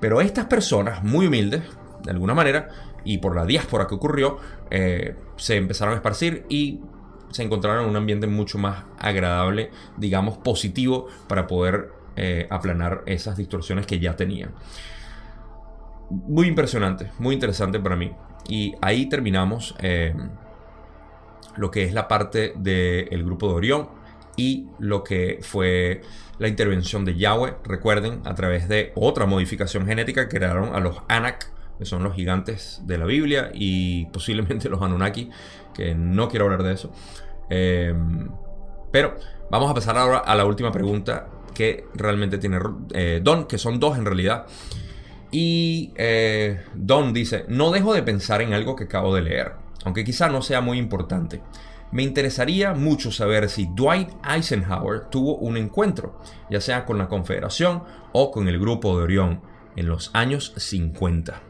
Pero 0.00 0.22
estas 0.22 0.46
personas 0.46 1.04
muy 1.04 1.26
humildes, 1.26 1.64
de 2.02 2.10
alguna 2.12 2.32
manera, 2.32 2.70
y 3.04 3.18
por 3.18 3.34
la 3.34 3.44
diáspora 3.46 3.86
que 3.86 3.94
ocurrió, 3.94 4.38
eh, 4.70 5.14
se 5.36 5.56
empezaron 5.56 5.94
a 5.94 5.96
esparcir 5.96 6.44
y 6.48 6.80
se 7.30 7.42
encontraron 7.42 7.84
en 7.84 7.90
un 7.90 7.96
ambiente 7.96 8.26
mucho 8.26 8.58
más 8.58 8.84
agradable, 8.98 9.70
digamos, 9.96 10.38
positivo, 10.38 11.06
para 11.26 11.46
poder 11.46 11.90
eh, 12.16 12.46
aplanar 12.50 13.02
esas 13.06 13.36
distorsiones 13.36 13.86
que 13.86 13.98
ya 13.98 14.16
tenían. 14.16 14.52
Muy 16.10 16.48
impresionante, 16.48 17.10
muy 17.18 17.34
interesante 17.34 17.78
para 17.80 17.96
mí. 17.96 18.12
Y 18.48 18.74
ahí 18.80 19.08
terminamos 19.08 19.74
eh, 19.80 20.14
lo 21.56 21.70
que 21.70 21.84
es 21.84 21.92
la 21.92 22.08
parte 22.08 22.54
del 22.56 23.24
grupo 23.24 23.48
de 23.48 23.54
Orión 23.54 23.88
y 24.36 24.68
lo 24.78 25.04
que 25.04 25.40
fue 25.42 26.00
la 26.38 26.48
intervención 26.48 27.04
de 27.04 27.16
Yahweh. 27.16 27.56
Recuerden, 27.64 28.22
a 28.24 28.34
través 28.34 28.68
de 28.68 28.92
otra 28.94 29.26
modificación 29.26 29.86
genética 29.86 30.28
crearon 30.28 30.74
a 30.74 30.80
los 30.80 31.02
Anak, 31.08 31.50
que 31.78 31.84
son 31.84 32.02
los 32.02 32.14
gigantes 32.14 32.82
de 32.84 32.98
la 32.98 33.04
Biblia, 33.06 33.50
y 33.54 34.06
posiblemente 34.06 34.68
los 34.68 34.82
Anunnaki, 34.82 35.30
que 35.72 35.94
no 35.94 36.28
quiero 36.28 36.46
hablar 36.46 36.62
de 36.64 36.72
eso. 36.74 36.92
Em, 37.48 38.28
pero 38.90 39.14
vamos 39.50 39.70
a 39.70 39.74
pasar 39.74 39.96
ahora 39.96 40.18
a 40.18 40.34
la 40.34 40.44
última 40.44 40.72
pregunta 40.72 41.28
que 41.54 41.86
realmente 41.94 42.38
tiene 42.38 42.58
eh, 42.94 43.20
Don, 43.22 43.46
que 43.46 43.58
son 43.58 43.80
dos 43.80 43.96
en 43.96 44.04
realidad. 44.04 44.46
Y 45.30 45.92
eh, 45.96 46.62
Don 46.74 47.12
dice, 47.12 47.44
no 47.48 47.70
dejo 47.70 47.94
de 47.94 48.02
pensar 48.02 48.42
en 48.42 48.54
algo 48.54 48.76
que 48.76 48.84
acabo 48.84 49.14
de 49.14 49.22
leer, 49.22 49.52
aunque 49.84 50.04
quizá 50.04 50.28
no 50.28 50.42
sea 50.42 50.60
muy 50.60 50.78
importante. 50.78 51.42
Me 51.90 52.02
interesaría 52.02 52.74
mucho 52.74 53.10
saber 53.10 53.48
si 53.48 53.66
Dwight 53.74 54.10
Eisenhower 54.24 55.06
tuvo 55.10 55.36
un 55.36 55.56
encuentro, 55.56 56.20
ya 56.50 56.60
sea 56.60 56.84
con 56.84 56.98
la 56.98 57.08
Confederación 57.08 57.82
o 58.12 58.30
con 58.30 58.48
el 58.48 58.58
grupo 58.58 58.96
de 58.96 59.04
Orión, 59.04 59.40
en 59.74 59.86
los 59.86 60.10
años 60.12 60.52
50. 60.56 61.47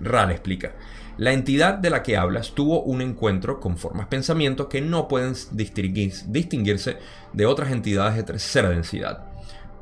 Ral 0.00 0.30
explica. 0.30 0.74
La 1.16 1.32
entidad 1.32 1.74
de 1.74 1.90
la 1.90 2.02
que 2.02 2.16
hablas 2.16 2.52
tuvo 2.52 2.82
un 2.82 3.02
encuentro 3.02 3.58
con 3.58 3.76
formas 3.76 4.06
pensamiento 4.06 4.68
que 4.68 4.80
no 4.80 5.08
pueden 5.08 5.34
distinguirse 5.52 6.98
de 7.32 7.46
otras 7.46 7.72
entidades 7.72 8.14
de 8.14 8.22
tercera 8.22 8.70
densidad. 8.70 9.24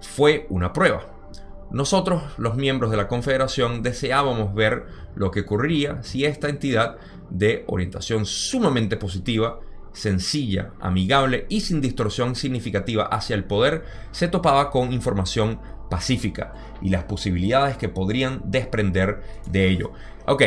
Fue 0.01 0.47
una 0.49 0.73
prueba. 0.73 1.07
Nosotros, 1.71 2.23
los 2.39 2.57
miembros 2.57 2.91
de 2.91 2.97
la 2.97 3.09
Confederación, 3.09 3.83
deseábamos 3.83 4.55
ver 4.55 4.87
lo 5.15 5.31
que 5.31 5.41
ocurriría 5.41 6.03
si 6.03 6.25
esta 6.25 6.49
entidad 6.49 6.97
de 7.29 7.65
orientación 7.67 8.25
sumamente 8.25 8.97
positiva, 8.97 9.61
sencilla, 9.93 10.73
amigable 10.81 11.47
y 11.49 11.61
sin 11.61 11.81
distorsión 11.81 12.35
significativa 12.35 13.05
hacia 13.05 13.35
el 13.35 13.45
poder 13.45 13.85
se 14.11 14.29
topaba 14.29 14.71
con 14.71 14.93
información 14.93 15.59
pacífica 15.89 16.53
y 16.83 16.91
las 16.91 17.05
posibilidades 17.05 17.77
que 17.77 17.89
podrían 17.89 18.43
desprender 18.45 19.23
de 19.47 19.69
ello. 19.69 19.93
Ok, 20.27 20.43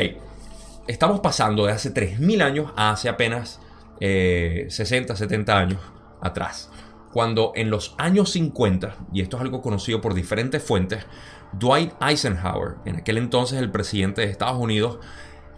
estamos 0.88 1.20
pasando 1.20 1.66
de 1.66 1.74
hace 1.74 1.94
3.000 1.94 2.42
años 2.42 2.72
a 2.76 2.92
hace 2.92 3.10
apenas 3.10 3.60
60, 4.00 5.14
eh, 5.14 5.18
70 5.18 5.58
años 5.58 5.80
atrás. 6.22 6.72
Cuando 7.12 7.54
en 7.56 7.70
los 7.70 7.96
años 7.98 8.32
50, 8.32 8.96
y 9.12 9.22
esto 9.22 9.38
es 9.38 9.42
algo 9.42 9.62
conocido 9.62 10.00
por 10.00 10.14
diferentes 10.14 10.64
fuentes, 10.64 11.06
Dwight 11.54 11.94
Eisenhower, 12.02 12.76
en 12.86 12.98
aquel 12.98 13.18
entonces 13.18 13.60
el 13.60 13.72
presidente 13.72 14.22
de 14.22 14.28
Estados 14.28 14.60
Unidos, 14.60 15.00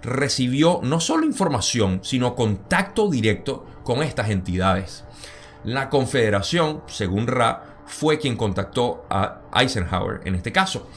recibió 0.02 0.80
no 0.82 1.00
solo 1.00 1.26
información, 1.26 2.00
sino 2.04 2.36
contacto 2.36 3.10
directo 3.10 3.66
con 3.84 4.02
estas 4.02 4.30
entidades. 4.30 5.04
La 5.64 5.90
Confederación, 5.90 6.82
según 6.88 7.28
Ra, 7.28 7.71
fue 7.92 8.18
quien 8.18 8.38
contactó 8.38 9.06
a 9.10 9.42
Eisenhower 9.54 10.22
en 10.24 10.36
este 10.36 10.52
caso. 10.52 10.90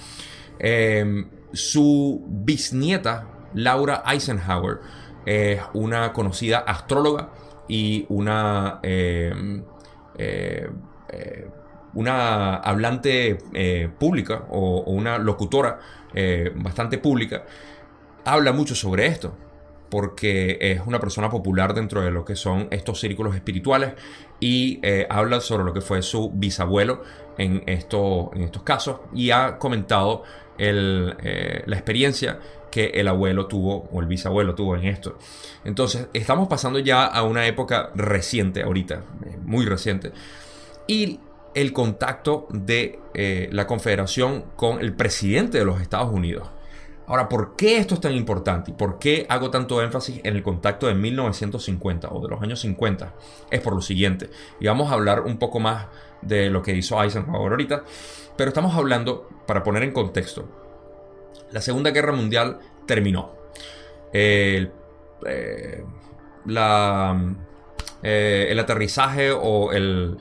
Em, 0.58 1.28
su 1.52 2.24
bisnieta, 2.26 3.26
Laura 3.54 4.04
Eisenhower, 4.06 4.78
es 5.26 5.60
una 5.74 6.12
conocida 6.12 6.58
astróloga 6.58 7.30
y 7.68 8.06
una, 8.08 8.78
em, 8.82 9.64
eh, 10.16 10.68
eh, 11.08 11.48
una 11.94 12.56
hablante 12.56 13.38
eh, 13.52 13.90
pública 13.98 14.44
o, 14.50 14.78
o, 14.78 14.92
una 14.92 15.18
locutora 15.18 15.80
bastante 16.54 16.98
pública 16.98 17.42
habla 18.24 18.52
mucho 18.52 18.76
sobre 18.76 19.06
esto, 19.06 19.36
porque 19.90 20.58
es 20.60 20.80
una 20.86 21.00
persona 21.00 21.28
popular 21.28 21.74
dentro 21.74 22.02
de 22.02 22.12
lo 22.12 22.24
que 22.24 22.36
son 22.36 22.68
estos 22.70 23.00
círculos 23.00 23.34
espirituales 23.34 23.94
y 24.44 24.78
eh, 24.82 25.06
habla 25.08 25.40
sobre 25.40 25.64
lo 25.64 25.72
que 25.72 25.80
fue 25.80 26.02
su 26.02 26.30
bisabuelo 26.30 27.02
en, 27.38 27.62
en 27.66 27.78
estos 27.78 28.62
casos 28.62 29.00
y 29.14 29.30
ha 29.30 29.58
comentado 29.58 30.22
eh, 30.58 31.62
la 31.64 31.74
experiencia 31.74 32.38
que 32.70 32.88
el 32.88 33.08
abuelo 33.08 33.46
tuvo 33.46 33.88
o 33.90 34.00
el 34.02 34.06
bisabuelo 34.06 34.54
tuvo 34.54 34.76
en 34.76 34.84
esto. 34.84 35.16
Entonces, 35.64 36.08
estamos 36.12 36.46
pasando 36.46 36.78
ya 36.78 37.06
a 37.06 37.22
una 37.22 37.46
época 37.46 37.88
reciente 37.94 38.62
ahorita, 38.62 38.96
eh, 39.24 39.38
muy 39.44 39.64
reciente. 39.64 40.12
Y 40.86 41.20
el 41.54 41.72
contacto 41.72 42.46
de 42.50 42.98
la 43.50 43.66
Confederación 43.66 44.44
con 44.56 44.80
el 44.80 44.92
presidente 44.92 45.56
de 45.56 45.64
los 45.64 45.80
Estados 45.80 46.12
Unidos. 46.12 46.50
Ahora, 47.06 47.28
¿por 47.28 47.54
qué 47.54 47.76
esto 47.76 47.94
es 47.94 48.00
tan 48.00 48.14
importante 48.14 48.70
y 48.70 48.74
por 48.74 48.98
qué 48.98 49.26
hago 49.28 49.50
tanto 49.50 49.82
énfasis 49.82 50.20
en 50.24 50.36
el 50.36 50.42
contacto 50.42 50.86
de 50.86 50.94
1950 50.94 52.08
o 52.08 52.20
de 52.20 52.28
los 52.28 52.42
años 52.42 52.60
50? 52.60 53.14
Es 53.50 53.60
por 53.60 53.74
lo 53.74 53.82
siguiente, 53.82 54.30
y 54.58 54.66
vamos 54.66 54.90
a 54.90 54.94
hablar 54.94 55.20
un 55.20 55.38
poco 55.38 55.60
más 55.60 55.86
de 56.22 56.48
lo 56.48 56.62
que 56.62 56.74
hizo 56.74 57.02
Eisenhower 57.02 57.52
ahorita, 57.52 57.84
pero 58.36 58.48
estamos 58.48 58.74
hablando, 58.74 59.28
para 59.46 59.62
poner 59.62 59.82
en 59.82 59.92
contexto, 59.92 60.48
la 61.52 61.60
Segunda 61.60 61.90
Guerra 61.90 62.12
Mundial 62.12 62.58
terminó. 62.86 63.32
El, 64.12 64.72
eh, 65.26 65.84
eh, 68.02 68.46
el 68.50 68.58
aterrizaje 68.58 69.30
o 69.30 69.72
el, 69.72 70.18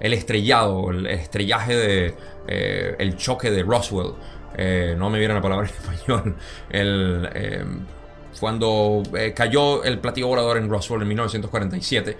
estrellado, 0.00 0.90
el 0.90 1.06
estrellaje 1.06 1.74
de 1.74 2.14
eh, 2.46 2.96
el 2.98 3.16
choque 3.16 3.50
de 3.50 3.62
Roswell 3.62 4.14
eh, 4.58 4.94
no 4.96 5.10
me 5.10 5.18
viene 5.18 5.34
la 5.34 5.42
palabra 5.42 5.68
en 5.68 5.74
español, 5.92 6.36
eh, 6.70 7.64
cuando 8.40 9.02
eh, 9.16 9.32
cayó 9.34 9.84
el 9.84 9.98
platillo 9.98 10.28
volador 10.28 10.56
en 10.56 10.68
Roswell 10.68 11.02
en 11.02 11.08
1947, 11.08 12.16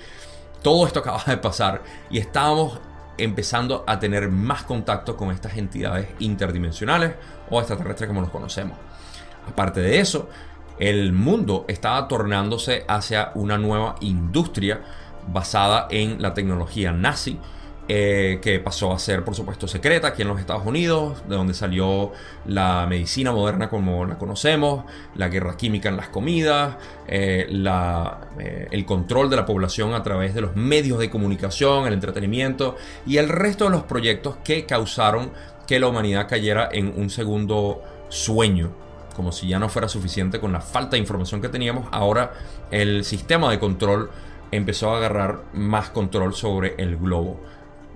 todo 0.62 0.86
esto 0.86 1.00
acababa 1.00 1.24
de 1.26 1.38
pasar 1.38 1.82
y 2.10 2.18
estábamos 2.18 2.78
empezando 3.18 3.84
a 3.86 3.98
tener 3.98 4.28
más 4.28 4.64
contacto 4.64 5.16
con 5.16 5.30
estas 5.30 5.56
entidades 5.56 6.08
interdimensionales 6.18 7.14
o 7.50 7.58
extraterrestres 7.58 8.08
como 8.08 8.20
los 8.20 8.30
conocemos. 8.30 8.76
Aparte 9.48 9.80
de 9.80 10.00
eso, 10.00 10.28
el 10.78 11.12
mundo 11.12 11.64
estaba 11.68 12.06
tornándose 12.08 12.84
hacia 12.86 13.30
una 13.34 13.56
nueva 13.56 13.94
industria 14.00 14.82
basada 15.28 15.88
en 15.90 16.20
la 16.20 16.34
tecnología 16.34 16.92
nazi, 16.92 17.38
eh, 17.88 18.40
que 18.42 18.58
pasó 18.58 18.92
a 18.92 18.98
ser, 18.98 19.22
por 19.22 19.36
supuesto, 19.36 19.68
secreta 19.68 20.08
aquí 20.08 20.22
en 20.22 20.28
los 20.28 20.40
Estados 20.40 20.66
Unidos, 20.66 21.22
de 21.28 21.36
donde 21.36 21.54
salió 21.54 22.10
la 22.44 22.84
medicina 22.88 23.30
moderna 23.30 23.68
como 23.68 24.04
la 24.04 24.18
conocemos, 24.18 24.84
la 25.14 25.28
guerra 25.28 25.56
química 25.56 25.88
en 25.88 25.96
las 25.96 26.08
comidas, 26.08 26.78
eh, 27.06 27.46
eh, 27.48 28.68
el 28.72 28.84
control 28.84 29.30
de 29.30 29.36
la 29.36 29.46
población 29.46 29.94
a 29.94 30.02
través 30.02 30.34
de 30.34 30.40
los 30.40 30.56
medios 30.56 30.98
de 30.98 31.10
comunicación, 31.10 31.86
el 31.86 31.92
entretenimiento 31.92 32.74
y 33.06 33.18
el 33.18 33.28
resto 33.28 33.66
de 33.66 33.70
los 33.70 33.84
proyectos 33.84 34.36
que 34.42 34.66
causaron 34.66 35.30
que 35.68 35.78
la 35.78 35.86
humanidad 35.86 36.26
cayera 36.28 36.68
en 36.72 36.92
un 36.96 37.08
segundo 37.08 37.82
sueño. 38.08 38.72
Como 39.14 39.30
si 39.30 39.46
ya 39.46 39.60
no 39.60 39.68
fuera 39.68 39.88
suficiente 39.88 40.40
con 40.40 40.52
la 40.52 40.60
falta 40.60 40.92
de 40.92 40.98
información 40.98 41.40
que 41.40 41.48
teníamos, 41.48 41.86
ahora 41.92 42.32
el 42.72 43.04
sistema 43.04 43.48
de 43.48 43.60
control 43.60 44.10
empezó 44.50 44.90
a 44.92 44.96
agarrar 44.96 45.42
más 45.52 45.90
control 45.90 46.34
sobre 46.34 46.74
el 46.78 46.96
globo 46.96 47.40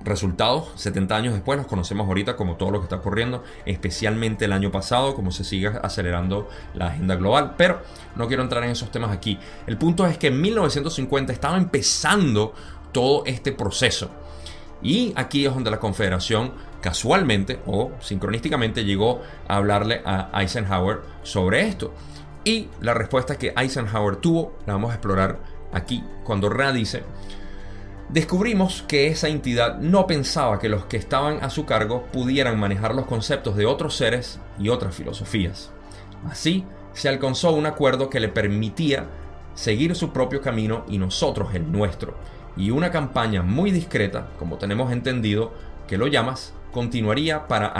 resultados 0.03 0.71
70 0.77 1.17
años 1.17 1.35
después, 1.35 1.59
los 1.59 1.67
conocemos 1.67 2.07
ahorita 2.07 2.37
como 2.37 2.57
todo 2.57 2.71
lo 2.71 2.81
que 2.81 2.85
está 2.85 2.97
ocurriendo, 2.97 3.45
especialmente 3.67 4.47
el 4.47 4.53
año 4.53 4.71
pasado, 4.71 5.15
como 5.15 5.31
se 5.31 5.45
sigue 5.45 5.69
acelerando 5.83 6.49
la 6.75 6.89
agenda 6.89 7.17
global, 7.17 7.55
pero 7.57 7.83
no 8.17 8.27
quiero 8.29 8.43
entrar 8.43 8.65
en 8.65 8.71
esos 8.71 8.91
temas 8.91 9.11
aquí. 9.11 9.39
El 9.67 9.77
punto 9.77 10.07
es 10.07 10.19
que 10.19 10.29
en 10.29 10.41
1950 10.41 11.33
estaba 11.33 11.57
empezando 11.57 12.55
todo 12.93 13.25
este 13.27 13.53
proceso. 13.53 14.11
Y 14.83 15.13
aquí 15.17 15.45
es 15.45 15.53
donde 15.53 15.71
la 15.71 15.79
Confederación 15.79 16.53
casualmente 16.81 17.61
o 17.67 17.93
sincronísticamente 18.01 18.85
llegó 18.85 19.21
a 19.47 19.57
hablarle 19.57 20.01
a 20.07 20.31
Eisenhower 20.41 21.01
sobre 21.23 21.69
esto. 21.69 21.93
Y 22.45 22.69
la 22.81 22.95
respuesta 22.95 23.37
que 23.37 23.53
Eisenhower 23.55 24.17
tuvo 24.17 24.57
la 24.67 24.73
vamos 24.73 24.93
a 24.93 24.95
explorar 24.95 25.39
aquí 25.73 26.03
cuando 26.25 26.49
Ra 26.49 26.73
dice 26.73 27.05
descubrimos 28.13 28.83
que 28.89 29.09
esa 29.09 29.29
entidad 29.29 29.79
no 29.79 30.07
pensaba 30.07 30.59
que 30.59 30.69
los 30.69 30.85
que 30.87 30.97
estaban 30.97 31.43
a 31.43 31.51
su 31.51 31.65
cargo 31.65 32.07
pudieran 32.13 32.59
manejar 32.59 32.95
los 32.95 33.07
conceptos 33.07 33.57
de 33.57 33.67
otros 33.67 33.97
seres 33.97 34.41
y 34.59 34.69
otras 34.69 34.95
filosofías. 34.95 35.71
Así, 36.29 36.65
se 36.93 37.09
alcanzó 37.09 37.53
un 37.53 37.67
acuerdo 37.67 38.11
que 38.11 38.21
le 38.21 38.29
permitía 38.29 39.07
seguir 39.55 39.95
su 39.95 40.13
propio 40.13 40.41
camino 40.41 40.85
y 40.89 40.99
nosotros 40.99 41.55
el 41.55 41.71
nuestro, 41.71 42.17
y 42.57 42.71
una 42.71 42.91
campaña 42.91 43.43
muy 43.43 43.71
discreta, 43.71 44.29
como 44.39 44.59
tenemos 44.59 44.93
entendido, 44.93 45.53
que 45.87 45.99
lo 45.99 46.07
llamas 46.07 46.55
continuaría 46.73 47.49
para 47.49 47.75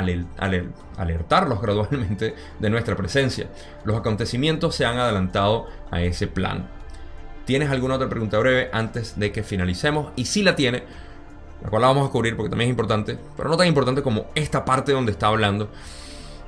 alertarlos 0.97 1.61
gradualmente 1.61 2.35
de 2.59 2.71
nuestra 2.71 2.97
presencia. 2.97 3.49
Los 3.85 3.97
acontecimientos 3.97 4.75
se 4.75 4.85
han 4.85 4.99
adelantado 4.99 5.67
a 5.91 6.03
ese 6.03 6.27
plan. 6.27 6.69
¿Tienes 7.45 7.71
alguna 7.71 7.95
otra 7.95 8.09
pregunta 8.09 8.39
breve 8.39 8.71
antes 8.73 9.19
de 9.19 9.33
que 9.33 9.43
finalicemos? 9.43 10.13
Y 10.17 10.27
si 10.27 10.43
la 10.43 10.55
tiene, 10.55 10.85
la 11.63 11.69
cual 11.69 11.83
la 11.83 11.89
vamos 11.89 12.09
a 12.09 12.13
cubrir 12.13 12.37
porque 12.37 12.51
también 12.51 12.69
es 12.69 12.73
importante, 12.73 13.19
pero 13.37 13.49
no 13.49 13.57
tan 13.57 13.67
importante 13.67 14.03
como 14.03 14.27
esta 14.35 14.65
parte 14.65 14.93
donde 14.93 15.13
está 15.13 15.29
hablando. 15.29 15.69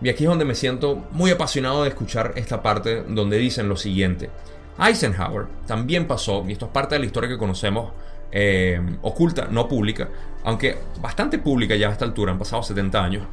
Y 0.00 0.08
aquí 0.08 0.24
es 0.24 0.28
donde 0.28 0.44
me 0.44 0.54
siento 0.54 1.06
muy 1.12 1.30
apasionado 1.30 1.82
de 1.82 1.90
escuchar 1.90 2.32
esta 2.36 2.62
parte 2.62 3.04
donde 3.06 3.38
dicen 3.38 3.68
lo 3.68 3.76
siguiente. 3.76 4.30
Eisenhower 4.78 5.46
también 5.66 6.06
pasó, 6.06 6.44
y 6.48 6.52
esto 6.52 6.66
es 6.66 6.72
parte 6.72 6.94
de 6.94 7.00
la 7.00 7.06
historia 7.06 7.28
que 7.28 7.38
conocemos, 7.38 7.92
eh, 8.32 8.80
oculta, 9.02 9.46
no 9.50 9.68
pública, 9.68 10.08
aunque 10.44 10.76
bastante 11.00 11.38
pública 11.38 11.76
ya 11.76 11.88
a 11.88 11.92
esta 11.92 12.04
altura, 12.04 12.32
han 12.32 12.38
pasado 12.38 12.62
70 12.62 13.04
años. 13.04 13.26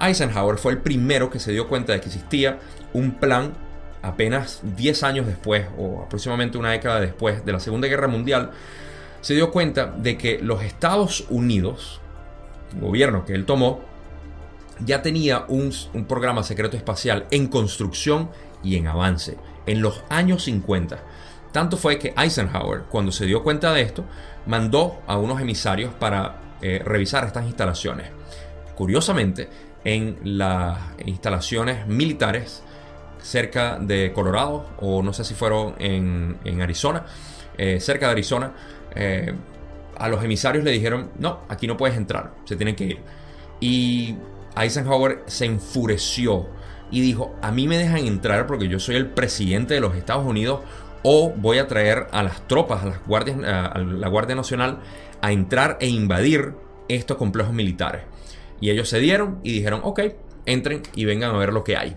Eisenhower 0.00 0.56
fue 0.56 0.72
el 0.72 0.78
primero 0.78 1.30
que 1.30 1.38
se 1.38 1.52
dio 1.52 1.68
cuenta 1.68 1.92
de 1.92 2.00
que 2.00 2.06
existía 2.06 2.58
un 2.92 3.12
plan 3.12 3.52
apenas 4.04 4.60
10 4.62 5.02
años 5.02 5.26
después, 5.26 5.66
o 5.78 6.02
aproximadamente 6.02 6.58
una 6.58 6.72
década 6.72 7.00
después 7.00 7.44
de 7.44 7.52
la 7.52 7.60
Segunda 7.60 7.88
Guerra 7.88 8.06
Mundial, 8.06 8.50
se 9.20 9.34
dio 9.34 9.50
cuenta 9.50 9.86
de 9.86 10.18
que 10.18 10.38
los 10.38 10.62
Estados 10.62 11.24
Unidos, 11.30 12.00
el 12.74 12.80
gobierno 12.80 13.24
que 13.24 13.34
él 13.34 13.46
tomó, 13.46 13.80
ya 14.84 15.00
tenía 15.02 15.46
un, 15.48 15.72
programa 16.06 16.42
secreto 16.42 16.76
espacial 16.76 17.26
en 17.30 17.46
construcción 17.46 18.30
y 18.62 18.76
en 18.76 18.88
avance 18.88 19.38
en 19.66 19.80
los 19.80 20.02
años 20.10 20.44
50. 20.44 20.98
Tanto 21.52 21.76
fue 21.76 21.98
que 21.98 22.12
Eisenhower, 22.16 22.82
cuando 22.90 23.12
se 23.12 23.24
dio 23.24 23.42
cuenta 23.42 23.72
de 23.72 23.82
esto, 23.82 24.04
mandó 24.46 25.00
a 25.06 25.16
unos 25.16 25.40
emisarios 25.40 25.94
para 25.94 26.56
eh, 26.60 26.82
revisar 26.84 27.24
estas 27.24 27.46
instalaciones. 27.46 28.08
Curiosamente, 28.74 29.48
en 29.84 30.18
las 30.24 30.78
instalaciones 31.04 31.86
militares 31.86 32.63
cerca 33.24 33.78
de 33.80 34.12
Colorado, 34.12 34.66
o 34.78 35.02
no 35.02 35.12
sé 35.14 35.24
si 35.24 35.34
fueron 35.34 35.74
en, 35.78 36.60
Arizona, 36.60 37.06
eh, 37.56 37.80
cerca 37.80 38.06
de 38.06 38.12
Arizona, 38.12 38.52
eh, 38.94 39.32
a 39.96 40.08
los 40.08 40.22
emisarios 40.22 40.62
le 40.62 40.70
dijeron, 40.70 41.10
no, 41.18 41.40
aquí 41.48 41.66
no 41.66 41.76
puedes 41.76 41.96
entrar, 41.96 42.34
se 42.44 42.56
tienen 42.56 42.76
que 42.76 42.84
ir. 42.84 42.98
Y 43.60 44.16
Eisenhower 44.56 45.22
se 45.26 45.46
enfureció 45.46 46.48
y 46.90 47.00
dijo, 47.00 47.34
a 47.40 47.50
mí 47.50 47.66
me 47.66 47.78
dejan 47.78 48.06
entrar 48.06 48.46
porque 48.46 48.68
yo 48.68 48.78
soy 48.78 48.96
el 48.96 49.06
presidente 49.06 49.74
de 49.74 49.80
los 49.80 49.96
Estados 49.96 50.26
Unidos 50.26 50.60
o 51.02 51.32
voy 51.34 51.58
a 51.58 51.66
traer 51.66 52.08
a 52.12 52.22
las 52.22 52.46
tropas, 52.46 52.82
a, 52.82 52.86
las 52.86 53.06
guardias, 53.06 53.38
a 53.42 53.78
la 53.78 54.08
Guardia 54.08 54.34
Nacional, 54.34 54.80
a 55.22 55.32
entrar 55.32 55.78
e 55.80 55.88
invadir 55.88 56.54
estos 56.88 57.16
complejos 57.16 57.54
militares. 57.54 58.02
Y 58.60 58.70
ellos 58.70 58.88
se 58.88 58.98
dieron 58.98 59.40
y 59.42 59.52
dijeron, 59.52 59.80
ok, 59.82 60.00
entren 60.44 60.82
y 60.94 61.06
vengan 61.06 61.34
a 61.34 61.38
ver 61.38 61.52
lo 61.52 61.64
que 61.64 61.76
hay. 61.76 61.96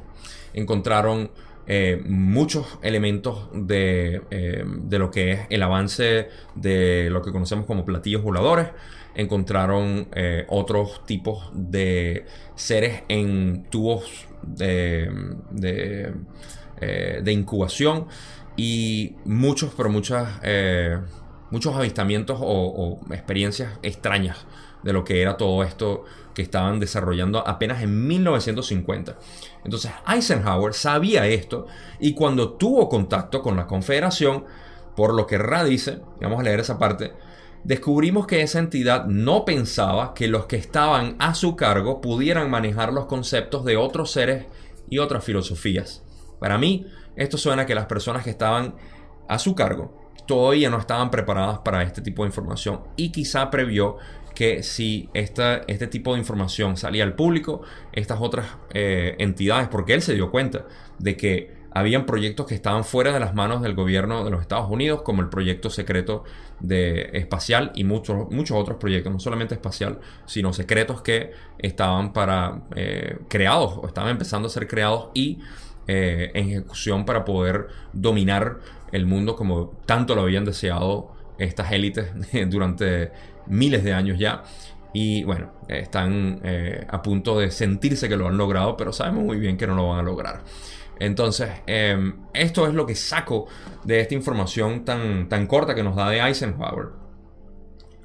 Encontraron 0.58 1.30
eh, 1.70 2.02
muchos 2.06 2.80
elementos 2.82 3.50
de, 3.54 4.22
eh, 4.32 4.64
de, 4.66 5.00
lo 5.00 5.12
que 5.12 5.34
es 5.34 5.40
el 5.50 5.62
avance 5.62 6.30
de 6.56 7.10
lo 7.12 7.22
que 7.22 7.34
conocemos 7.34 7.66
como 7.66 7.84
platillos 7.84 8.24
voladores. 8.24 8.70
Encontraron 9.16 10.08
eh, 10.16 10.46
otros 10.48 11.06
tipos 11.06 11.52
de 11.54 12.26
seres 12.56 13.04
en 13.10 13.66
tubos 13.70 14.28
de, 14.42 15.12
de, 15.52 16.14
de 17.22 17.32
incubación 17.34 18.08
y 18.56 19.16
muchos, 19.26 19.74
pero 19.76 19.90
muchas, 19.90 20.40
muchos 21.52 21.76
avistamientos 21.76 22.40
o, 22.40 23.00
experiencias 23.12 23.78
extrañas 23.84 24.46
de 24.84 24.94
lo 24.94 25.04
que 25.04 25.22
era 25.22 25.36
todo 25.36 25.64
esto 25.64 26.06
que 26.38 26.44
estaban 26.44 26.80
desarrollando 26.80 27.40
apenas 27.48 27.82
en 27.82 28.06
1950. 28.06 29.18
Entonces 29.66 29.92
Eisenhower 30.08 30.76
sabía 30.76 31.26
esto 31.26 31.66
y 32.00 32.14
cuando 32.14 32.52
tuvo 32.54 32.88
contacto 32.90 33.42
con 33.42 33.56
la 33.56 33.66
Confederación, 33.66 34.46
por 34.96 35.16
lo 35.16 35.26
que 35.26 35.40
Ra 35.40 35.64
dice, 35.64 36.00
vamos 36.22 36.40
a 36.40 36.44
leer 36.44 36.60
esa 36.60 36.78
parte, 36.78 37.12
descubrimos 37.64 38.28
que 38.28 38.44
esa 38.44 38.60
entidad 38.60 39.08
no 39.08 39.46
pensaba 39.46 40.14
que 40.14 40.28
los 40.28 40.46
que 40.46 40.58
estaban 40.58 41.16
a 41.18 41.34
su 41.34 41.56
cargo 41.56 42.02
pudieran 42.02 42.52
manejar 42.52 42.94
los 42.94 43.08
conceptos 43.08 43.66
de 43.66 43.78
otros 43.78 44.12
seres 44.12 44.46
y 44.92 45.00
otras 45.00 45.24
filosofías. 45.24 46.04
Para 46.40 46.60
mí, 46.60 46.86
esto 47.16 47.40
suena 47.40 47.66
que 47.66 47.74
las 47.74 47.88
personas 47.88 48.24
que 48.24 48.30
estaban 48.30 48.76
a 49.28 49.40
su 49.40 49.56
cargo 49.56 50.07
todavía 50.28 50.70
no 50.70 50.78
estaban 50.78 51.10
preparadas 51.10 51.60
para 51.60 51.84
este 51.84 52.02
tipo 52.02 52.24
de 52.24 52.28
información. 52.28 52.82
Y 52.96 53.12
quizá 53.12 53.50
previó 53.50 53.98
que 54.36 54.62
si 54.62 55.10
esta, 55.16 55.64
este 55.68 55.88
tipo 55.88 56.14
de 56.14 56.20
información 56.20 56.78
salía 56.78 57.04
al 57.04 57.16
público, 57.16 57.64
estas 57.92 58.20
otras 58.22 58.46
eh, 58.72 59.16
entidades, 59.18 59.68
porque 59.68 59.96
él 59.96 60.04
se 60.04 60.14
dio 60.14 60.30
cuenta 60.30 60.66
de 61.00 61.18
que 61.18 61.58
habían 61.72 62.06
proyectos 62.06 62.46
que 62.46 62.56
estaban 62.56 62.84
fuera 62.84 63.14
de 63.14 63.20
las 63.20 63.34
manos 63.34 63.62
del 63.62 63.74
gobierno 63.74 64.24
de 64.24 64.32
los 64.32 64.42
Estados 64.42 64.70
Unidos, 64.70 65.02
como 65.02 65.22
el 65.22 65.30
proyecto 65.30 65.70
secreto 65.70 66.24
de 66.60 67.10
espacial 67.14 67.72
y 67.76 67.84
muchos, 67.84 68.30
muchos 68.32 68.58
otros 68.58 68.78
proyectos, 68.78 69.12
no 69.12 69.20
solamente 69.20 69.56
espacial, 69.56 70.00
sino 70.26 70.54
secretos 70.54 71.02
que 71.02 71.32
estaban 71.60 72.14
para 72.14 72.62
eh, 72.76 73.18
creados 73.28 73.74
o 73.78 73.88
estaban 73.88 74.12
empezando 74.12 74.48
a 74.48 74.52
ser 74.52 74.68
creados 74.68 75.10
y 75.14 75.40
eh, 75.88 76.32
en 76.34 76.50
ejecución 76.50 77.06
para 77.06 77.24
poder 77.24 77.68
dominar 77.94 78.58
el 78.92 79.06
mundo 79.06 79.36
como 79.36 79.72
tanto 79.86 80.16
lo 80.16 80.22
habían 80.22 80.46
deseado 80.46 81.12
estas 81.38 81.72
élites 81.72 82.10
durante 82.50 83.12
miles 83.48 83.84
de 83.84 83.94
años 83.94 84.18
ya. 84.20 84.44
Y 84.94 85.24
bueno, 85.24 85.52
están 85.68 86.40
eh, 86.44 86.86
a 86.90 87.02
punto 87.02 87.40
de 87.40 87.52
sentirse 87.52 88.10
que 88.10 88.18
lo 88.18 88.28
han 88.28 88.38
logrado, 88.38 88.78
pero 88.78 88.92
sabemos 88.92 89.26
muy 89.26 89.38
bien 89.38 89.58
que 89.58 89.68
no 89.68 89.76
lo 89.76 89.90
van 89.90 90.00
a 90.00 90.04
lograr. 90.04 90.44
Entonces, 91.00 91.50
em, 91.68 92.22
esto 92.34 92.68
es 92.68 92.74
lo 92.74 92.86
que 92.86 92.96
saco 92.96 93.48
de 93.84 94.00
esta 94.00 94.16
información 94.16 94.86
tan, 94.86 95.30
tan 95.30 95.46
corta 95.46 95.76
que 95.76 95.84
nos 95.84 95.96
da 95.96 96.10
de 96.10 96.20
Eisenhower. 96.20 96.88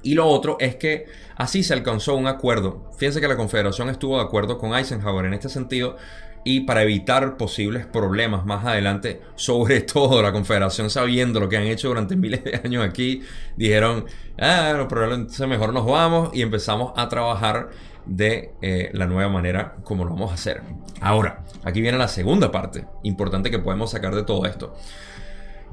Y 0.03 0.15
lo 0.15 0.27
otro 0.27 0.57
es 0.59 0.75
que 0.75 1.05
así 1.35 1.63
se 1.63 1.73
alcanzó 1.73 2.15
un 2.15 2.27
acuerdo. 2.27 2.91
Fíjense 2.97 3.21
que 3.21 3.27
la 3.27 3.37
Confederación 3.37 3.89
estuvo 3.89 4.17
de 4.17 4.23
acuerdo 4.23 4.57
con 4.57 4.75
Eisenhower 4.75 5.25
en 5.25 5.33
este 5.33 5.49
sentido 5.49 5.95
y 6.43 6.61
para 6.61 6.83
evitar 6.83 7.37
posibles 7.37 7.85
problemas 7.85 8.45
más 8.45 8.65
adelante, 8.65 9.21
sobre 9.35 9.81
todo 9.81 10.21
la 10.21 10.31
Confederación 10.31 10.89
sabiendo 10.89 11.39
lo 11.39 11.49
que 11.49 11.57
han 11.57 11.63
hecho 11.63 11.87
durante 11.87 12.15
miles 12.15 12.43
de 12.43 12.61
años 12.63 12.83
aquí, 12.83 13.21
dijeron, 13.55 14.05
ah, 14.39 14.85
probablemente 14.89 15.47
mejor 15.47 15.73
nos 15.73 15.85
vamos 15.85 16.29
y 16.33 16.41
empezamos 16.41 16.93
a 16.95 17.07
trabajar 17.09 17.69
de 18.05 18.51
eh, 18.61 18.89
la 18.93 19.07
nueva 19.07 19.29
manera 19.29 19.75
como 19.83 20.03
lo 20.03 20.11
vamos 20.11 20.31
a 20.31 20.35
hacer. 20.35 20.61
Ahora, 20.99 21.43
aquí 21.63 21.81
viene 21.81 21.97
la 21.97 22.07
segunda 22.07 22.51
parte 22.51 22.85
importante 23.03 23.49
que 23.49 23.59
podemos 23.59 23.91
sacar 23.91 24.15
de 24.15 24.23
todo 24.23 24.45
esto. 24.45 24.75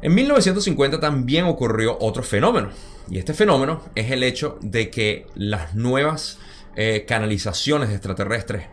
En 0.02 0.14
1950 0.14 0.98
también 0.98 1.44
ocurrió 1.44 1.98
otro 2.00 2.22
fenómeno, 2.22 2.70
y 3.11 3.18
este 3.18 3.35
fenómeno 3.35 3.83
es 3.94 4.11
el 4.11 4.22
hecho 4.22 4.59
de 4.62 4.88
que 4.88 5.26
las 5.35 5.74
nuevas 5.74 6.38
eh, 6.76 7.04
canalizaciones 7.06 7.90
extraterrestres 7.90 8.66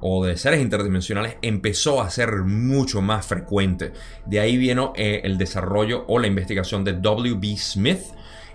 o 0.00 0.24
de 0.24 0.36
seres 0.36 0.60
interdimensionales 0.60 1.36
empezó 1.42 2.02
a 2.02 2.10
ser 2.10 2.42
mucho 2.42 3.00
más 3.00 3.26
frecuente. 3.26 3.92
De 4.26 4.40
ahí 4.40 4.56
vino 4.56 4.92
eh, 4.96 5.22
el 5.24 5.38
desarrollo 5.38 6.04
o 6.08 6.18
la 6.18 6.26
investigación 6.26 6.84
de 6.84 6.94
W.B. 6.94 7.56
Smith 7.56 8.02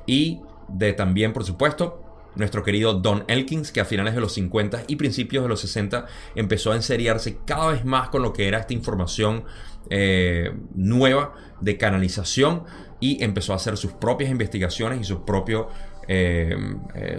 y 0.05 0.41
de 0.67 0.93
también, 0.93 1.33
por 1.33 1.43
supuesto, 1.43 2.03
nuestro 2.35 2.63
querido 2.63 2.93
Don 2.93 3.25
Elkins, 3.27 3.71
que 3.71 3.81
a 3.81 3.85
finales 3.85 4.15
de 4.15 4.21
los 4.21 4.33
50 4.33 4.83
y 4.87 4.95
principios 4.95 5.43
de 5.43 5.49
los 5.49 5.61
60 5.61 6.05
empezó 6.35 6.71
a 6.71 6.75
enseriarse 6.75 7.39
cada 7.45 7.71
vez 7.71 7.85
más 7.85 8.09
con 8.09 8.21
lo 8.21 8.33
que 8.33 8.47
era 8.47 8.59
esta 8.59 8.73
información 8.73 9.43
eh, 9.89 10.53
nueva 10.75 11.33
de 11.59 11.77
canalización 11.77 12.63
y 12.99 13.23
empezó 13.23 13.53
a 13.53 13.55
hacer 13.55 13.77
sus 13.77 13.93
propias 13.93 14.29
investigaciones 14.29 15.01
y 15.01 15.03
sus 15.03 15.19
propios, 15.19 15.67
eh, 16.07 16.55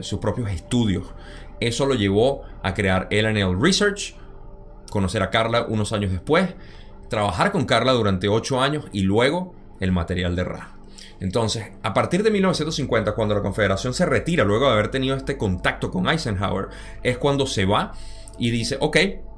sus 0.01 0.21
propios 0.21 0.51
estudios. 0.51 1.07
Eso 1.61 1.87
lo 1.87 1.95
llevó 1.95 2.43
a 2.63 2.75
crear 2.75 3.09
LNL 3.11 3.61
Research, 3.61 4.17
conocer 4.91 5.23
a 5.23 5.31
Carla 5.31 5.67
unos 5.69 5.93
años 5.93 6.11
después, 6.11 6.55
trabajar 7.09 7.53
con 7.53 7.67
Carla 7.67 7.93
durante 7.93 8.29
ocho 8.29 8.61
años 8.61 8.87
y 8.93 9.03
luego 9.03 9.55
el 9.81 9.93
material 9.93 10.37
de 10.37 10.45
Ra. 10.45 10.75
Entonces, 11.21 11.67
a 11.83 11.93
partir 11.93 12.23
de 12.23 12.31
1950, 12.31 13.13
cuando 13.15 13.35
la 13.35 13.43
Confederación 13.43 13.93
se 13.93 14.07
retira, 14.07 14.45
luego 14.45 14.67
de 14.67 14.73
haber 14.73 14.89
tenido 14.89 15.17
este 15.17 15.37
contacto 15.37 15.91
con 15.91 16.09
Eisenhower, 16.09 16.69
es 17.03 17.19
cuando 17.19 17.47
se 17.47 17.67
va 17.67 17.93
y 18.39 18.51
dice, 18.51 18.79
ok, 18.81 18.97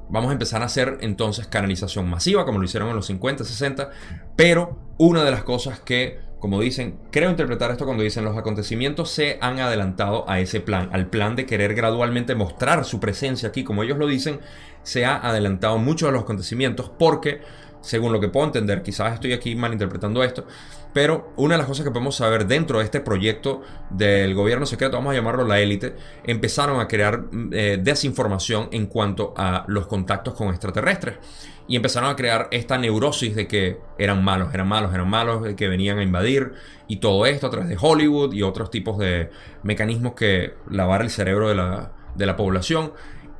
vamos 0.09 0.29
a 0.29 0.33
empezar 0.33 0.61
a 0.61 0.65
hacer 0.65 0.99
entonces 1.01 1.47
canalización 1.47 2.09
masiva, 2.09 2.45
como 2.45 2.59
lo 2.59 2.65
hicieron 2.65 2.89
en 2.89 2.95
los 2.95 3.07
50, 3.07 3.43
60, 3.43 3.89
pero 4.37 4.79
una 4.97 5.25
de 5.25 5.31
las 5.31 5.43
cosas 5.43 5.81
que 5.81 6.19
como 6.43 6.59
dicen, 6.59 6.99
creo 7.09 7.29
interpretar 7.29 7.71
esto 7.71 7.85
cuando 7.85 8.03
dicen 8.03 8.25
los 8.25 8.35
acontecimientos 8.35 9.09
se 9.09 9.37
han 9.39 9.61
adelantado 9.61 10.29
a 10.29 10.41
ese 10.41 10.59
plan, 10.59 10.89
al 10.91 11.07
plan 11.07 11.37
de 11.37 11.45
querer 11.45 11.73
gradualmente 11.73 12.35
mostrar 12.35 12.83
su 12.83 12.99
presencia 12.99 13.47
aquí, 13.47 13.63
como 13.63 13.81
ellos 13.81 13.97
lo 13.97 14.07
dicen, 14.07 14.41
se 14.81 15.05
ha 15.05 15.15
adelantado 15.15 15.77
mucho 15.77 16.09
a 16.09 16.11
los 16.11 16.23
acontecimientos 16.23 16.91
porque 16.99 17.39
según 17.79 18.11
lo 18.11 18.19
que 18.19 18.27
puedo 18.27 18.45
entender, 18.45 18.83
quizás 18.83 19.13
estoy 19.13 19.31
aquí 19.31 19.55
malinterpretando 19.55 20.21
esto, 20.21 20.45
pero 20.93 21.33
una 21.37 21.55
de 21.55 21.57
las 21.57 21.67
cosas 21.67 21.83
que 21.83 21.91
podemos 21.91 22.15
saber 22.15 22.45
dentro 22.45 22.79
de 22.79 22.85
este 22.85 23.01
proyecto 23.01 23.61
del 23.89 24.35
gobierno 24.35 24.65
secreto, 24.65 24.95
vamos 24.97 25.11
a 25.11 25.15
llamarlo 25.15 25.45
la 25.45 25.59
élite, 25.59 25.95
empezaron 26.23 26.79
a 26.79 26.87
crear 26.87 27.25
eh, 27.51 27.79
desinformación 27.81 28.69
en 28.71 28.85
cuanto 28.85 29.33
a 29.35 29.65
los 29.67 29.87
contactos 29.87 30.35
con 30.35 30.49
extraterrestres. 30.49 31.17
Y 31.65 31.77
empezaron 31.77 32.09
a 32.09 32.15
crear 32.15 32.49
esta 32.51 32.77
neurosis 32.77 33.35
de 33.35 33.47
que 33.47 33.79
eran 33.97 34.23
malos, 34.23 34.53
eran 34.53 34.67
malos, 34.67 34.93
eran 34.93 35.09
malos, 35.09 35.55
que 35.55 35.67
venían 35.69 35.97
a 35.97 36.03
invadir. 36.03 36.53
Y 36.87 36.97
todo 36.97 37.25
esto 37.25 37.47
a 37.47 37.49
través 37.49 37.69
de 37.69 37.77
Hollywood 37.79 38.33
y 38.33 38.43
otros 38.43 38.69
tipos 38.69 38.97
de 38.97 39.29
mecanismos 39.63 40.13
que 40.13 40.55
lavar 40.69 41.01
el 41.01 41.09
cerebro 41.09 41.47
de 41.47 41.55
la, 41.55 41.93
de 42.15 42.25
la 42.25 42.35
población. 42.35 42.91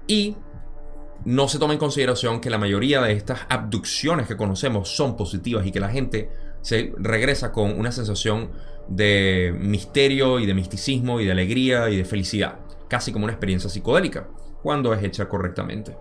Y 0.07 0.37
no 1.25 1.49
se 1.49 1.59
toma 1.59 1.73
en 1.73 1.79
consideración 1.79 2.39
que 2.39 2.49
la 2.49 2.57
mayoría 2.57 3.01
de 3.01 3.11
estas 3.11 3.41
abducciones 3.49 4.25
que 4.27 4.37
conocemos 4.37 4.89
son 4.89 5.17
positivas 5.17 5.65
y 5.65 5.71
que 5.71 5.81
la 5.81 5.89
gente 5.89 6.29
se 6.63 6.93
regresa 6.97 7.52
con 7.52 7.78
una 7.78 7.91
sensación 7.91 8.49
de 8.88 9.56
misterio 9.60 10.39
y 10.39 10.45
de 10.45 10.54
misticismo 10.54 11.19
y 11.19 11.26
de 11.26 11.32
alegría 11.32 11.89
y 11.89 11.97
de 11.97 12.06
felicidad, 12.06 12.60
casi 12.88 13.12
como 13.12 13.26
una 13.26 13.34
experiencia 13.34 13.69
psicodélica, 13.69 14.28
cuando 14.63 14.93
es 14.93 15.04
hecha 15.04 15.30
correctamente. 15.30 15.95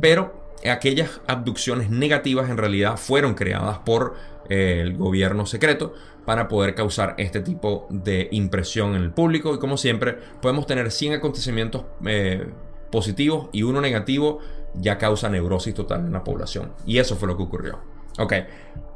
Pero 0.00 0.48
aquellas 0.70 1.20
abducciones 1.26 1.90
negativas 1.90 2.50
en 2.50 2.58
realidad 2.58 2.96
fueron 2.96 3.34
creadas 3.34 3.78
por 3.78 4.14
eh, 4.48 4.80
el 4.82 4.96
gobierno 4.96 5.46
secreto 5.46 5.94
para 6.24 6.48
poder 6.48 6.74
causar 6.74 7.14
este 7.16 7.40
tipo 7.40 7.86
de 7.88 8.28
impresión 8.32 8.94
en 8.94 9.02
el 9.02 9.12
público 9.12 9.54
y 9.54 9.58
como 9.58 9.78
siempre 9.78 10.18
podemos 10.42 10.66
tener 10.66 10.90
100 10.90 11.14
acontecimientos 11.14 11.84
eh, 12.04 12.46
positivos 12.90 13.48
y 13.52 13.62
uno 13.62 13.80
negativo 13.80 14.40
ya 14.74 14.98
causa 14.98 15.30
neurosis 15.30 15.74
total 15.74 16.04
en 16.04 16.12
la 16.12 16.24
población. 16.24 16.72
Y 16.86 16.98
eso 16.98 17.16
fue 17.16 17.28
lo 17.28 17.36
que 17.36 17.44
ocurrió. 17.44 17.97
Ok, 18.18 18.32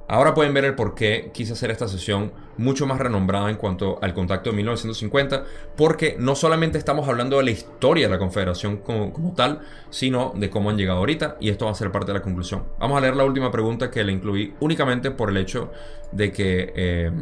ahora 0.08 0.34
pueden 0.34 0.52
ver 0.52 0.64
el 0.64 0.74
por 0.74 0.96
qué 0.96 1.30
quise 1.32 1.52
hacer 1.52 1.70
esta 1.70 1.86
sesión 1.86 2.32
mucho 2.56 2.86
más 2.86 2.98
renombrada 2.98 3.48
en 3.50 3.56
cuanto 3.56 3.98
al 4.02 4.14
contacto 4.14 4.50
de 4.50 4.56
1950, 4.56 5.44
porque 5.76 6.16
no 6.18 6.34
solamente 6.34 6.76
estamos 6.76 7.08
hablando 7.08 7.38
de 7.38 7.44
la 7.44 7.50
historia 7.52 8.06
de 8.06 8.12
la 8.12 8.18
Confederación 8.18 8.78
como, 8.78 9.32
tal, 9.36 9.60
sino 9.90 10.32
de 10.34 10.50
cómo 10.50 10.70
han 10.70 10.76
llegado 10.76 10.98
ahorita, 10.98 11.36
y 11.40 11.50
esto 11.50 11.66
va 11.66 11.70
a 11.70 11.74
ser 11.74 11.92
parte 11.92 12.08
de 12.08 12.18
la 12.18 12.22
conclusión. 12.22 12.64
Vamos 12.80 12.98
a 12.98 13.00
leer 13.00 13.14
la 13.14 13.24
última 13.24 13.50
pregunta 13.52 13.90
que 13.90 14.02
le 14.02 14.12
incluí 14.12 14.54
únicamente 14.58 15.12
por 15.12 15.30
el 15.30 15.36
hecho 15.36 15.70
de 16.10 16.32
que 16.32 16.72
eh, 16.74 17.12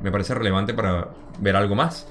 me 0.00 0.10
parece 0.10 0.34
relevante 0.34 0.74
para 0.74 1.08
ver 1.38 1.54
algo 1.54 1.76
más. 1.76 2.08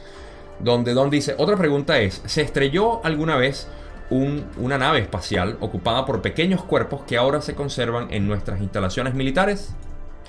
Donde 0.60 0.94
Don 0.94 1.10
dice, 1.10 1.36
otra 1.38 1.58
pregunta 1.58 2.00
es, 2.00 2.22
¿se 2.26 2.42
estrelló 2.42 3.06
alguna 3.06 3.36
vez 3.36 3.68
una 4.10 4.78
nave 4.78 5.00
espacial 5.00 5.58
ocupada 5.60 6.06
por 6.06 6.22
pequeños 6.22 6.64
cuerpos 6.64 7.02
que 7.08 7.18
ahora 7.18 7.42
se 7.42 7.56
conservan 7.56 8.08
en 8.12 8.28
nuestras 8.28 8.62
instalaciones 8.62 9.14
militares? 9.14 9.74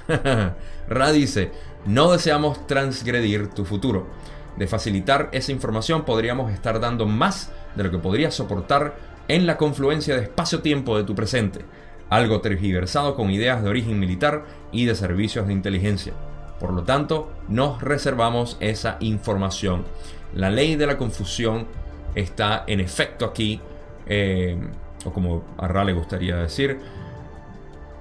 Ra 0.89 1.13
dice, 1.13 1.51
no 1.87 2.11
deseamos 2.13 2.67
transgredir 2.67 3.49
tu 3.49 3.65
futuro. 3.65 4.07
De 4.57 4.67
facilitar 4.67 5.29
esa 5.33 5.53
información 5.53 6.05
podríamos 6.05 6.53
estar 6.53 6.81
dando 6.81 7.07
más 7.07 7.51
de 7.77 7.85
lo 7.85 7.91
que 7.91 7.99
podrías 7.99 8.35
soportar 8.35 8.95
en 9.29 9.47
la 9.47 9.57
confluencia 9.57 10.17
de 10.17 10.23
espacio-tiempo 10.23 10.97
de 10.97 11.05
tu 11.05 11.15
presente, 11.15 11.65
algo 12.09 12.41
tergiversado 12.41 13.15
con 13.15 13.31
ideas 13.31 13.63
de 13.63 13.71
origen 13.71 13.99
militar 13.99 14.45
y 14.73 14.85
de 14.85 14.95
servicios 14.95 15.47
de 15.47 15.53
inteligencia. 15.53 16.13
Por 16.59 16.73
lo 16.73 16.83
tanto, 16.83 17.31
nos 17.49 17.81
reservamos 17.81 18.57
esa 18.61 18.97
información. 19.01 19.85
La 20.35 20.51
ley 20.51 20.77
de 20.77 20.87
la 20.87 20.99
confusión 20.99 21.67
está 22.15 22.65
en 22.67 22.81
efecto 22.81 23.25
aquí, 23.25 23.61
eh, 24.11 24.59
o 25.05 25.13
como 25.13 25.45
a 25.57 25.69
Ra 25.69 25.85
le 25.85 25.93
gustaría 25.93 26.37
decir, 26.37 26.79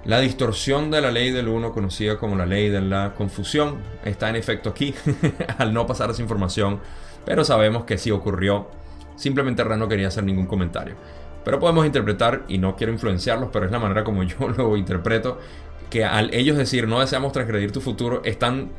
la 0.05 0.19
distorsión 0.19 0.89
de 0.89 1.01
la 1.01 1.11
ley 1.11 1.29
del 1.29 1.47
uno, 1.47 1.71
conocida 1.71 2.17
como 2.17 2.35
la 2.35 2.47
ley 2.47 2.69
de 2.69 2.81
la 2.81 3.13
confusión, 3.15 3.77
está 4.03 4.27
en 4.29 4.35
efecto 4.35 4.69
aquí 4.69 4.93
al 5.59 5.71
no 5.71 5.85
pasar 5.85 6.09
esa 6.09 6.21
información, 6.21 6.79
pero 7.25 7.45
sabemos 7.45 7.83
que 7.83 7.97
sí 7.97 8.09
ocurrió. 8.09 8.67
Simplemente 9.15 9.63
Ra 9.63 9.77
no 9.77 9.87
quería 9.87 10.07
hacer 10.07 10.23
ningún 10.23 10.47
comentario. 10.47 10.95
Pero 11.45 11.59
podemos 11.59 11.85
interpretar, 11.85 12.43
y 12.47 12.57
no 12.57 12.75
quiero 12.75 12.91
influenciarlos, 12.91 13.49
pero 13.53 13.65
es 13.65 13.71
la 13.71 13.79
manera 13.79 14.03
como 14.03 14.23
yo 14.23 14.49
lo 14.49 14.75
interpreto, 14.77 15.37
que 15.91 16.05
al 16.05 16.33
ellos 16.33 16.57
decir 16.57 16.87
no 16.87 16.99
deseamos 16.99 17.31
transgredir 17.33 17.71
tu 17.71 17.81
futuro, 17.81 18.21
están 18.25 18.69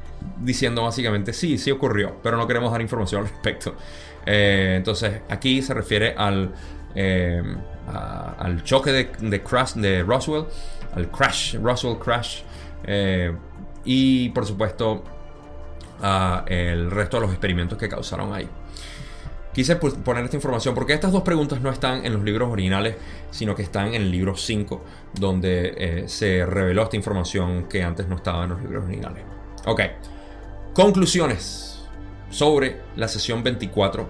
diciendo 0.40 0.83
básicamente 0.83 1.33
sí, 1.33 1.59
sí 1.59 1.71
ocurrió, 1.71 2.16
pero 2.25 2.37
no 2.37 2.49
queremos 2.49 2.73
dar 2.73 2.81
información 2.81 3.23
al 3.23 3.29
respecto. 3.31 3.77
Eh, 4.27 4.75
entonces 4.77 5.21
aquí 5.29 5.62
se 5.62 5.75
refiere 5.75 6.14
al, 6.16 6.53
eh, 6.94 7.42
al 7.87 8.62
choque 8.62 8.92
de, 8.92 9.42
crash, 9.42 9.74
de 9.74 10.03
Roswell, 10.03 10.44
al 10.94 11.11
crash, 11.11 11.57
Roswell 11.57 11.98
crash, 11.98 12.42
eh, 12.85 13.35
y 13.85 14.29
por 14.31 14.46
supuesto 14.46 15.03
el 16.46 16.90
resto 16.90 17.18
de 17.18 17.20
los 17.22 17.31
experimentos 17.31 17.76
que 17.76 17.88
causaron 17.88 18.33
ahí. 18.33 18.48
Quise 19.53 19.76
poner 19.76 20.24
esta 20.24 20.37
información 20.37 20.76
porque 20.76 20.92
estas 20.92 21.11
dos 21.11 21.22
preguntas 21.22 21.61
no 21.61 21.70
están 21.70 22.07
en 22.07 22.12
los 22.12 22.22
libros 22.22 22.50
originales, 22.50 22.94
sino 23.33 23.57
que 23.57 23.62
están 23.62 23.88
en 23.88 23.94
el 24.03 24.11
libro 24.11 24.37
5, 24.37 24.85
donde 25.14 25.74
eh, 25.76 26.09
se 26.09 26.46
reveló 26.46 26.85
esta 26.85 26.96
información 26.96 27.64
que 27.64 27.83
antes 27.83 28.07
no 28.07 28.14
estaba 28.14 28.44
en 28.44 28.50
los 28.50 28.61
libros 28.62 28.85
originales. 28.85 29.24
Ok, 29.66 29.81
conclusiones 30.72 31.83
sobre 32.31 32.81
la 32.94 33.09
sesión 33.09 33.42
24 33.42 34.07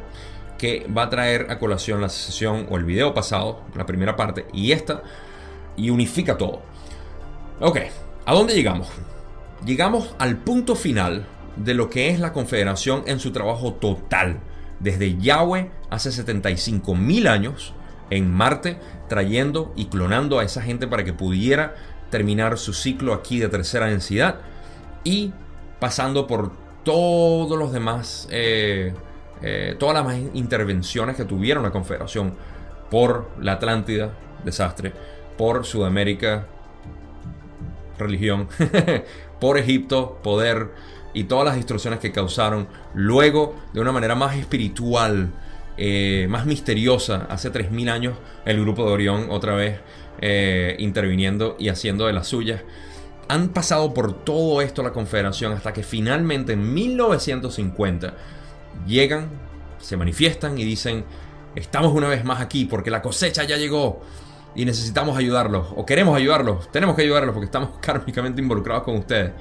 que 0.60 0.86
va 0.94 1.04
a 1.04 1.08
traer 1.08 1.46
a 1.48 1.58
colación 1.58 2.02
la 2.02 2.10
sesión 2.10 2.66
o 2.68 2.76
el 2.76 2.84
video 2.84 3.14
pasado, 3.14 3.62
la 3.74 3.86
primera 3.86 4.14
parte, 4.14 4.44
y 4.52 4.72
esta, 4.72 5.02
y 5.74 5.88
unifica 5.88 6.36
todo. 6.36 6.60
Ok, 7.60 7.78
¿a 8.26 8.34
dónde 8.34 8.54
llegamos? 8.54 8.88
Llegamos 9.64 10.14
al 10.18 10.36
punto 10.36 10.76
final 10.76 11.26
de 11.56 11.72
lo 11.72 11.88
que 11.88 12.10
es 12.10 12.20
la 12.20 12.34
Confederación 12.34 13.04
en 13.06 13.20
su 13.20 13.32
trabajo 13.32 13.72
total 13.72 14.40
desde 14.80 15.16
Yahweh 15.16 15.70
hace 15.88 16.12
75 16.12 16.94
mil 16.94 17.26
años 17.26 17.72
en 18.10 18.30
Marte, 18.30 18.76
trayendo 19.08 19.72
y 19.76 19.86
clonando 19.86 20.40
a 20.40 20.44
esa 20.44 20.60
gente 20.60 20.86
para 20.86 21.04
que 21.04 21.14
pudiera 21.14 21.74
terminar 22.10 22.58
su 22.58 22.74
ciclo 22.74 23.14
aquí 23.14 23.38
de 23.38 23.48
tercera 23.48 23.86
densidad 23.86 24.40
y 25.04 25.32
pasando 25.78 26.26
por 26.26 26.52
todos 26.84 27.58
los 27.58 27.72
demás, 27.72 28.28
eh, 28.30 28.92
eh, 29.42 29.76
todas 29.78 29.94
las 29.94 30.04
más 30.04 30.16
intervenciones 30.34 31.16
que 31.16 31.24
tuvieron 31.24 31.62
la 31.62 31.70
Confederación 31.70 32.34
por 32.90 33.30
la 33.40 33.52
Atlántida, 33.52 34.10
desastre, 34.44 34.92
por 35.36 35.64
Sudamérica, 35.64 36.46
religión, 37.98 38.48
por 39.40 39.58
Egipto, 39.58 40.18
poder, 40.22 40.70
y 41.14 41.24
todas 41.24 41.44
las 41.44 41.56
distorsiones 41.56 42.00
que 42.00 42.12
causaron. 42.12 42.68
Luego, 42.94 43.54
de 43.72 43.80
una 43.80 43.92
manera 43.92 44.14
más 44.14 44.36
espiritual, 44.36 45.30
eh, 45.76 46.26
más 46.28 46.46
misteriosa, 46.46 47.26
hace 47.30 47.52
3.000 47.52 47.90
años, 47.90 48.18
el 48.44 48.60
grupo 48.60 48.84
de 48.84 48.92
Orión 48.92 49.26
otra 49.30 49.54
vez 49.54 49.80
eh, 50.20 50.76
interviniendo 50.78 51.56
y 51.58 51.68
haciendo 51.68 52.06
de 52.06 52.12
las 52.12 52.28
suyas. 52.28 52.62
Han 53.28 53.50
pasado 53.50 53.94
por 53.94 54.24
todo 54.24 54.60
esto 54.60 54.82
la 54.82 54.92
Confederación 54.92 55.52
hasta 55.52 55.72
que 55.72 55.82
finalmente 55.82 56.52
en 56.52 56.74
1950 56.74 58.14
llegan, 58.86 59.28
se 59.78 59.96
manifiestan 59.96 60.58
y 60.58 60.64
dicen, 60.64 61.04
estamos 61.54 61.92
una 61.92 62.08
vez 62.08 62.24
más 62.24 62.40
aquí 62.40 62.64
porque 62.64 62.90
la 62.90 63.02
cosecha 63.02 63.44
ya 63.44 63.56
llegó 63.56 64.00
y 64.54 64.64
necesitamos 64.64 65.16
ayudarlos 65.16 65.68
o 65.76 65.86
queremos 65.86 66.16
ayudarlos, 66.16 66.70
tenemos 66.72 66.96
que 66.96 67.02
ayudarlos 67.02 67.32
porque 67.32 67.46
estamos 67.46 67.70
kármicamente 67.80 68.40
involucrados 68.40 68.84
con 68.84 68.96
ustedes. 68.96 69.32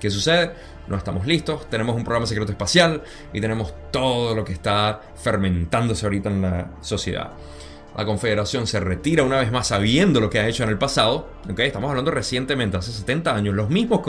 ¿Qué 0.00 0.10
sucede? 0.10 0.52
No 0.86 0.96
estamos 0.96 1.26
listos, 1.26 1.68
tenemos 1.68 1.96
un 1.96 2.04
programa 2.04 2.26
secreto 2.26 2.52
espacial 2.52 3.02
y 3.32 3.40
tenemos 3.40 3.74
todo 3.90 4.34
lo 4.34 4.44
que 4.44 4.52
está 4.52 5.00
fermentándose 5.16 6.06
ahorita 6.06 6.30
en 6.30 6.42
la 6.42 6.70
sociedad. 6.80 7.32
La 7.98 8.06
Confederación 8.06 8.68
se 8.68 8.78
retira 8.78 9.24
una 9.24 9.40
vez 9.40 9.50
más 9.50 9.66
sabiendo 9.66 10.20
lo 10.20 10.30
que 10.30 10.38
ha 10.38 10.46
hecho 10.46 10.62
en 10.62 10.68
el 10.68 10.78
pasado. 10.78 11.30
¿okay? 11.50 11.66
Estamos 11.66 11.90
hablando 11.90 12.12
recientemente, 12.12 12.76
hace 12.76 12.92
70 12.92 13.34
años. 13.34 13.56
Los 13.56 13.70
mismos 13.70 14.02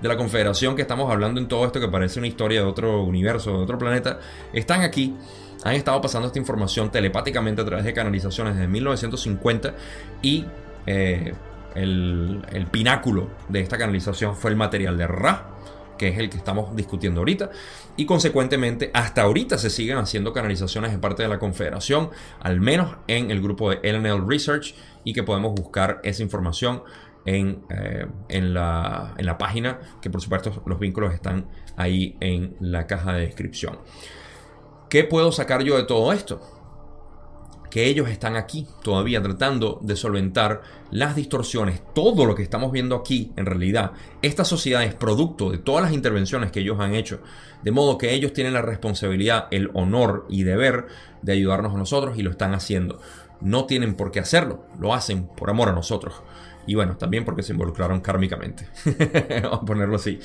de 0.00 0.08
la 0.08 0.16
Confederación 0.16 0.74
que 0.74 0.80
estamos 0.80 1.12
hablando 1.12 1.42
en 1.42 1.46
todo 1.46 1.66
esto 1.66 1.78
que 1.78 1.88
parece 1.88 2.18
una 2.20 2.28
historia 2.28 2.62
de 2.62 2.66
otro 2.66 3.02
universo, 3.02 3.58
de 3.58 3.64
otro 3.64 3.76
planeta, 3.76 4.18
están 4.54 4.80
aquí. 4.80 5.14
Han 5.62 5.74
estado 5.74 6.00
pasando 6.00 6.28
esta 6.28 6.38
información 6.38 6.90
telepáticamente 6.90 7.60
a 7.60 7.66
través 7.66 7.84
de 7.84 7.92
canalizaciones 7.92 8.54
desde 8.54 8.66
1950 8.66 9.74
y 10.22 10.46
eh, 10.86 11.34
el, 11.74 12.66
pináculo 12.70 13.28
de 13.50 13.60
esta 13.60 13.76
canalización 13.76 14.36
fue 14.36 14.52
el 14.52 14.56
material 14.56 14.96
de 14.96 15.06
Ra, 15.06 15.48
que 15.98 16.08
es 16.08 16.18
el 16.18 16.30
que 16.30 16.36
estamos 16.36 16.74
discutiendo 16.76 17.20
ahorita. 17.20 17.50
Y 17.96 18.06
consecuentemente, 18.06 18.90
hasta 18.94 19.22
ahorita 19.22 19.58
se 19.58 19.70
siguen 19.70 19.98
haciendo 19.98 20.32
canalizaciones 20.32 20.92
de 20.92 20.98
parte 20.98 21.22
de 21.22 21.28
la 21.28 21.38
Confederación, 21.38 22.10
al 22.40 22.60
menos 22.60 22.96
en 23.06 23.30
el 23.30 23.40
grupo 23.40 23.70
de 23.70 23.80
LNL 23.82 24.26
Research, 24.28 24.74
y 25.04 25.12
que 25.12 25.22
podemos 25.22 25.54
buscar 25.54 26.00
esa 26.02 26.22
información 26.22 26.82
en, 27.24 27.62
eh, 27.70 28.06
en, 28.28 28.54
la, 28.54 29.14
en 29.16 29.26
la 29.26 29.38
página, 29.38 29.80
que 30.00 30.10
por 30.10 30.20
supuesto 30.20 30.62
los 30.66 30.78
vínculos 30.78 31.14
están 31.14 31.46
ahí 31.76 32.16
en 32.20 32.56
la 32.60 32.86
caja 32.86 33.12
de 33.12 33.22
descripción. 33.22 33.78
¿Qué 34.90 35.04
puedo 35.04 35.32
sacar 35.32 35.62
yo 35.62 35.76
de 35.76 35.84
todo 35.84 36.12
esto? 36.12 36.53
Que 37.74 37.88
ellos 37.88 38.08
están 38.08 38.36
aquí 38.36 38.68
todavía 38.84 39.20
tratando 39.20 39.80
de 39.82 39.96
solventar 39.96 40.62
las 40.92 41.16
distorsiones, 41.16 41.82
todo 41.92 42.24
lo 42.24 42.36
que 42.36 42.44
estamos 42.44 42.70
viendo 42.70 42.94
aquí 42.94 43.32
en 43.34 43.46
realidad, 43.46 43.90
esta 44.22 44.44
sociedad 44.44 44.84
es 44.84 44.94
producto 44.94 45.50
de 45.50 45.58
todas 45.58 45.82
las 45.82 45.92
intervenciones 45.92 46.52
que 46.52 46.60
ellos 46.60 46.78
han 46.78 46.94
hecho, 46.94 47.18
de 47.64 47.72
modo 47.72 47.98
que 47.98 48.14
ellos 48.14 48.32
tienen 48.32 48.52
la 48.52 48.62
responsabilidad, 48.62 49.48
el 49.50 49.72
honor 49.74 50.24
y 50.28 50.44
deber 50.44 50.86
de 51.22 51.32
ayudarnos 51.32 51.74
a 51.74 51.78
nosotros 51.78 52.16
y 52.16 52.22
lo 52.22 52.30
están 52.30 52.54
haciendo. 52.54 53.00
No 53.40 53.64
tienen 53.64 53.96
por 53.96 54.12
qué 54.12 54.20
hacerlo, 54.20 54.66
lo 54.78 54.94
hacen 54.94 55.26
por 55.26 55.50
amor 55.50 55.68
a 55.68 55.72
nosotros. 55.72 56.14
Y 56.68 56.76
bueno, 56.76 56.96
también 56.96 57.24
porque 57.24 57.42
se 57.42 57.54
involucraron 57.54 58.00
kármicamente. 58.02 58.68
Vamos 59.42 59.62
a 59.62 59.66
ponerlo 59.66 59.96
así. 59.96 60.20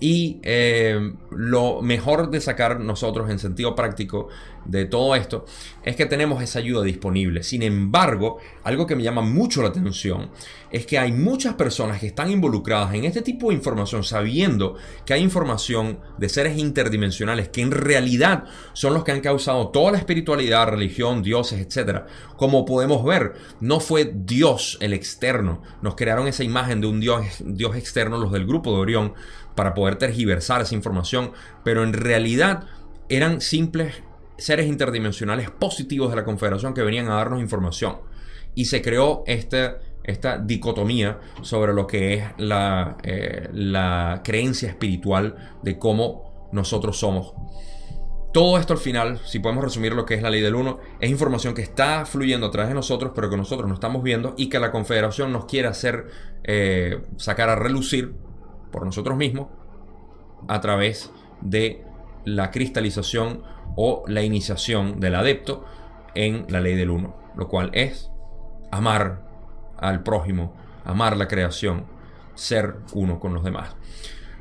Y 0.00 0.40
eh, 0.42 1.12
lo 1.30 1.82
mejor 1.82 2.30
de 2.30 2.40
sacar 2.40 2.80
nosotros 2.80 3.28
en 3.28 3.38
sentido 3.38 3.74
práctico 3.74 4.28
de 4.64 4.84
todo 4.84 5.14
esto 5.14 5.44
es 5.82 5.96
que 5.96 6.06
tenemos 6.06 6.42
esa 6.42 6.58
ayuda 6.58 6.82
disponible. 6.82 7.42
Sin 7.42 7.62
embargo, 7.62 8.38
algo 8.64 8.86
que 8.86 8.96
me 8.96 9.02
llama 9.02 9.22
mucho 9.22 9.62
la 9.62 9.68
atención 9.68 10.30
es 10.70 10.86
que 10.86 10.98
hay 10.98 11.12
muchas 11.12 11.54
personas 11.54 12.00
que 12.00 12.06
están 12.06 12.30
involucradas 12.30 12.94
en 12.94 13.04
este 13.04 13.22
tipo 13.22 13.48
de 13.48 13.54
información 13.54 14.04
sabiendo 14.04 14.76
que 15.04 15.14
hay 15.14 15.22
información 15.22 16.00
de 16.18 16.28
seres 16.28 16.58
interdimensionales 16.58 17.48
que 17.48 17.62
en 17.62 17.70
realidad 17.70 18.44
son 18.72 18.94
los 18.94 19.04
que 19.04 19.12
han 19.12 19.20
causado 19.20 19.68
toda 19.68 19.92
la 19.92 19.98
espiritualidad, 19.98 20.68
religión, 20.68 21.22
dioses, 21.22 21.60
etc. 21.60 22.02
Como 22.36 22.64
podemos 22.64 23.04
ver, 23.04 23.34
no 23.60 23.80
fue 23.80 24.12
Dios 24.14 24.78
el 24.80 24.92
externo. 24.92 25.62
Nos 25.82 25.96
crearon 25.96 26.28
esa 26.28 26.44
imagen 26.44 26.80
de 26.80 26.86
un 26.86 27.00
Dios, 27.00 27.26
Dios 27.44 27.76
externo, 27.76 28.18
los 28.18 28.32
del 28.32 28.46
grupo 28.46 28.72
de 28.72 28.78
Orión 28.78 29.14
para 29.54 29.74
poder 29.74 29.96
tergiversar 29.96 30.62
esa 30.62 30.74
información, 30.74 31.32
pero 31.64 31.82
en 31.82 31.92
realidad 31.92 32.66
eran 33.08 33.40
simples 33.40 34.02
seres 34.38 34.66
interdimensionales 34.66 35.50
positivos 35.50 36.10
de 36.10 36.16
la 36.16 36.24
Confederación 36.24 36.74
que 36.74 36.82
venían 36.82 37.08
a 37.08 37.16
darnos 37.16 37.40
información. 37.40 37.98
Y 38.54 38.64
se 38.64 38.82
creó 38.82 39.22
este, 39.26 39.76
esta 40.02 40.38
dicotomía 40.38 41.18
sobre 41.42 41.74
lo 41.74 41.86
que 41.86 42.14
es 42.14 42.24
la, 42.38 42.96
eh, 43.02 43.48
la 43.52 44.22
creencia 44.24 44.68
espiritual 44.68 45.58
de 45.62 45.78
cómo 45.78 46.48
nosotros 46.52 46.98
somos. 46.98 47.34
Todo 48.32 48.58
esto 48.58 48.72
al 48.72 48.78
final, 48.78 49.18
si 49.26 49.40
podemos 49.40 49.64
resumir 49.64 49.92
lo 49.92 50.06
que 50.06 50.14
es 50.14 50.22
la 50.22 50.30
ley 50.30 50.40
del 50.40 50.54
uno, 50.54 50.78
es 51.00 51.10
información 51.10 51.52
que 51.52 51.62
está 51.62 52.06
fluyendo 52.06 52.46
a 52.46 52.50
través 52.52 52.68
de 52.68 52.76
nosotros, 52.76 53.10
pero 53.12 53.28
que 53.28 53.36
nosotros 53.36 53.68
no 53.68 53.74
estamos 53.74 54.04
viendo 54.04 54.34
y 54.36 54.48
que 54.48 54.60
la 54.60 54.70
Confederación 54.70 55.32
nos 55.32 55.46
quiere 55.46 55.66
hacer 55.66 56.06
eh, 56.44 57.02
sacar 57.16 57.48
a 57.48 57.56
relucir 57.56 58.14
por 58.70 58.84
nosotros 58.84 59.16
mismos 59.16 59.48
a 60.48 60.60
través 60.60 61.10
de 61.40 61.84
la 62.24 62.50
cristalización 62.50 63.42
o 63.76 64.04
la 64.06 64.22
iniciación 64.22 65.00
del 65.00 65.14
adepto 65.14 65.64
en 66.14 66.46
la 66.48 66.60
ley 66.60 66.74
del 66.76 66.90
uno, 66.90 67.14
lo 67.36 67.48
cual 67.48 67.70
es 67.72 68.10
amar 68.70 69.22
al 69.78 70.02
prójimo, 70.02 70.54
amar 70.84 71.16
la 71.16 71.28
creación, 71.28 71.86
ser 72.34 72.76
uno 72.92 73.20
con 73.20 73.34
los 73.34 73.44
demás. 73.44 73.76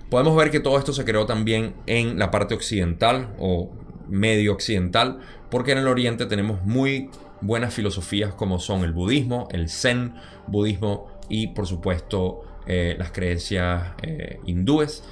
Podemos 0.09 0.35
ver 0.35 0.51
que 0.51 0.59
todo 0.59 0.77
esto 0.77 0.93
se 0.93 1.05
creó 1.05 1.25
también 1.25 1.75
en 1.85 2.17
la 2.17 2.31
parte 2.31 2.55
occidental 2.55 3.35
o 3.37 3.71
medio 4.07 4.53
occidental, 4.53 5.19
porque 5.51 5.71
en 5.71 5.77
el 5.77 5.87
oriente 5.87 6.25
tenemos 6.25 6.63
muy 6.63 7.09
buenas 7.41 7.73
filosofías 7.73 8.33
como 8.33 8.59
son 8.59 8.83
el 8.83 8.91
budismo, 8.91 9.47
el 9.51 9.69
zen 9.69 10.15
budismo 10.47 11.07
y 11.29 11.47
por 11.47 11.67
supuesto 11.67 12.43
eh, 12.65 12.95
las 12.99 13.11
creencias 13.11 13.93
eh, 14.03 14.39
hindúes 14.45 15.03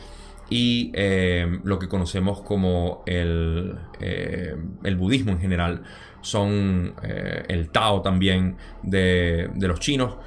y 0.50 0.92
eh, 0.94 1.60
lo 1.64 1.80
que 1.80 1.88
conocemos 1.88 2.42
como 2.42 3.04
el, 3.06 3.76
el 4.00 4.96
budismo 4.96 5.32
en 5.32 5.40
general. 5.40 5.84
Son 6.22 6.94
el 7.02 7.70
Tao 7.70 8.02
también 8.02 8.58
de, 8.84 9.50
de 9.56 9.68
los 9.68 9.80
chinos. 9.80 10.18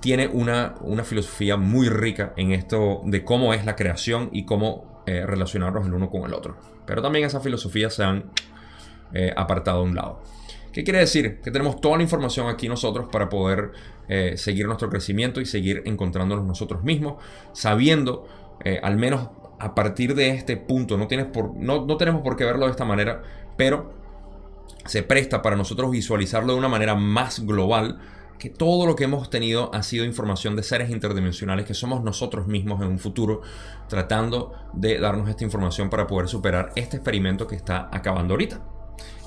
Tiene 0.00 0.28
una, 0.28 0.74
una, 0.80 1.02
filosofía 1.02 1.56
muy 1.56 1.88
rica 1.88 2.32
en 2.36 2.52
esto 2.52 3.02
de 3.04 3.24
cómo 3.24 3.52
es 3.52 3.64
la 3.64 3.74
creación 3.74 4.30
y 4.32 4.44
cómo 4.44 5.02
relacionarnos 5.06 5.86
el 5.86 5.94
uno 5.94 6.08
con 6.08 6.24
el 6.24 6.34
otro. 6.34 6.56
Pero 6.86 7.02
también 7.02 7.24
esas 7.24 7.42
filosofías 7.42 7.94
se 7.94 8.04
han 8.04 8.30
apartado 9.36 9.80
a 9.80 9.82
un 9.82 9.94
lado. 9.94 10.22
¿Qué 10.72 10.84
quiere 10.84 11.00
decir? 11.00 11.40
Que 11.40 11.50
tenemos 11.50 11.80
toda 11.80 11.96
la 11.96 12.04
información 12.04 12.48
aquí 12.48 12.68
nosotros 12.68 13.08
para 13.10 13.28
poder 13.28 13.72
eh, 14.08 14.34
seguir 14.36 14.66
nuestro 14.66 14.88
crecimiento 14.88 15.40
y 15.40 15.46
seguir 15.46 15.82
encontrándonos 15.84 16.44
nosotros 16.44 16.84
mismos, 16.84 17.22
sabiendo, 17.52 18.26
eh, 18.64 18.78
al 18.82 18.96
menos 18.96 19.30
a 19.58 19.74
partir 19.74 20.14
de 20.14 20.30
este 20.30 20.56
punto, 20.56 20.96
no, 20.96 21.08
tienes 21.08 21.26
por, 21.26 21.54
no, 21.56 21.84
no 21.86 21.96
tenemos 21.96 22.22
por 22.22 22.36
qué 22.36 22.44
verlo 22.44 22.66
de 22.66 22.70
esta 22.70 22.84
manera, 22.84 23.22
pero 23.56 23.92
se 24.86 25.02
presta 25.02 25.42
para 25.42 25.56
nosotros 25.56 25.90
visualizarlo 25.90 26.52
de 26.52 26.58
una 26.58 26.68
manera 26.68 26.94
más 26.94 27.44
global, 27.44 27.98
que 28.38 28.48
todo 28.48 28.86
lo 28.86 28.96
que 28.96 29.04
hemos 29.04 29.28
tenido 29.28 29.70
ha 29.74 29.82
sido 29.82 30.04
información 30.06 30.56
de 30.56 30.62
seres 30.62 30.88
interdimensionales 30.88 31.66
que 31.66 31.74
somos 31.74 32.02
nosotros 32.02 32.46
mismos 32.46 32.80
en 32.80 32.88
un 32.88 32.98
futuro, 32.98 33.42
tratando 33.88 34.54
de 34.72 34.98
darnos 34.98 35.28
esta 35.28 35.44
información 35.44 35.90
para 35.90 36.06
poder 36.06 36.28
superar 36.28 36.72
este 36.74 36.96
experimento 36.96 37.46
que 37.46 37.56
está 37.56 37.90
acabando 37.92 38.32
ahorita. 38.32 38.62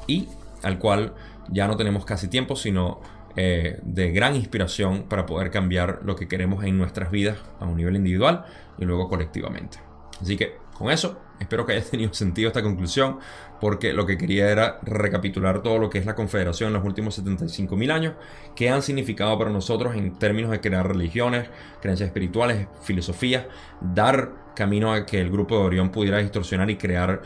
Y 0.08 0.28
al 0.64 0.80
cual 0.80 1.14
ya 1.50 1.68
no 1.68 1.78
tenemos 1.78 2.06
casi 2.06 2.28
tiempo, 2.28 2.56
sino 2.56 3.02
eh, 3.36 3.80
de 3.84 4.12
gran 4.12 4.36
inspiración 4.36 5.04
para 5.10 5.26
poder 5.26 5.50
cambiar 5.50 6.02
lo 6.04 6.16
que 6.16 6.28
queremos 6.28 6.64
en 6.64 6.78
nuestras 6.78 7.10
vidas 7.10 7.40
a 7.60 7.66
un 7.66 7.78
nivel 7.78 7.96
individual 7.96 8.46
y 8.78 8.86
luego 8.86 9.10
colectivamente. 9.10 9.80
Así 10.22 10.38
que 10.38 10.58
con 10.78 10.92
eso, 10.92 11.20
espero 11.44 11.66
que 11.66 11.74
haya 11.74 11.86
tenido 11.90 12.14
sentido 12.14 12.48
esta 12.48 12.64
conclusión, 12.64 13.20
porque 13.62 13.94
lo 13.94 14.06
que 14.06 14.18
quería 14.18 14.50
era 14.50 14.80
recapitular 14.82 15.62
todo 15.62 15.78
lo 15.78 15.90
que 15.90 16.00
es 16.00 16.06
la 16.06 16.16
Confederación 16.16 16.68
en 16.68 16.74
los 16.74 16.84
últimos 16.84 17.24
75.000 17.24 17.92
años, 17.92 18.14
que 18.56 18.70
han 18.70 18.82
significado 18.82 19.38
para 19.38 19.52
nosotros 19.52 19.96
en 19.96 20.18
términos 20.18 20.52
de 20.52 20.60
crear 20.60 20.88
religiones, 20.88 21.50
creencias 21.82 22.08
espirituales, 22.08 22.68
filosofías, 22.82 23.46
dar 23.82 24.44
camino 24.56 24.94
a 24.94 25.06
que 25.06 25.20
el 25.20 25.32
grupo 25.32 25.58
de 25.58 25.64
Orión 25.64 25.90
pudiera 25.90 26.20
distorsionar 26.20 26.70
y 26.70 26.78
crear 26.78 27.22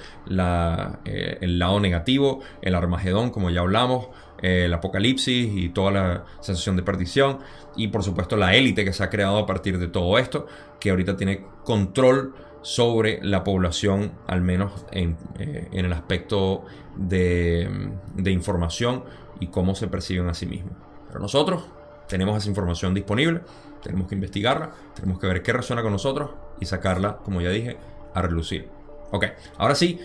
eh, 1.06 1.38
el 1.42 1.60
lado 1.60 1.80
negativo, 1.80 2.42
el 2.62 2.76
Armagedón, 2.76 3.32
como 3.32 3.50
ya 3.50 3.62
hablamos, 3.62 4.08
eh, 4.42 4.66
el 4.66 4.74
Apocalipsis 4.74 5.52
y 5.54 5.70
toda 5.70 5.92
la 5.92 6.26
sensación 6.40 6.76
de 6.76 6.84
perdición, 6.84 7.40
y 7.76 7.88
por 7.88 8.04
supuesto 8.04 8.38
la 8.38 8.56
élite 8.56 8.86
que 8.86 8.94
se 8.94 9.04
ha 9.04 9.10
creado 9.10 9.38
a 9.38 9.46
partir 9.46 9.78
de 9.78 9.88
todo 9.88 10.18
esto, 10.18 10.48
que 10.80 10.90
ahorita 10.90 11.18
tiene 11.18 11.44
control 11.64 12.34
sobre 12.68 13.22
la 13.24 13.46
población, 13.46 14.12
al 14.28 14.42
menos 14.42 14.86
en, 14.92 15.16
eh, 15.40 15.70
el 15.72 15.94
aspecto 15.94 16.66
de, 16.98 17.70
de 18.14 18.32
información 18.32 19.06
y 19.40 19.48
cómo 19.48 19.74
se 19.74 19.88
perciben 19.88 20.28
a 20.28 20.34
sí 20.34 20.48
mismos. 20.48 20.74
Pero 21.08 21.22
nosotros 21.22 21.64
tenemos 22.10 22.38
esa 22.38 22.50
información 22.50 22.94
disponible, 22.94 23.40
tenemos 23.82 24.10
que 24.10 24.16
investigarla, 24.16 24.72
tenemos 24.94 25.18
que 25.18 25.28
ver 25.28 25.44
qué 25.44 25.54
resuena 25.54 25.82
con 25.82 25.94
nosotros 25.94 26.32
y 26.60 26.66
sacarla, 26.66 27.20
como 27.24 27.40
ya 27.40 27.52
dije, 27.52 27.78
a 28.14 28.22
relucir. 28.22 28.68
Ok, 29.12 29.28
ahora 29.58 29.74
sí, 29.74 30.02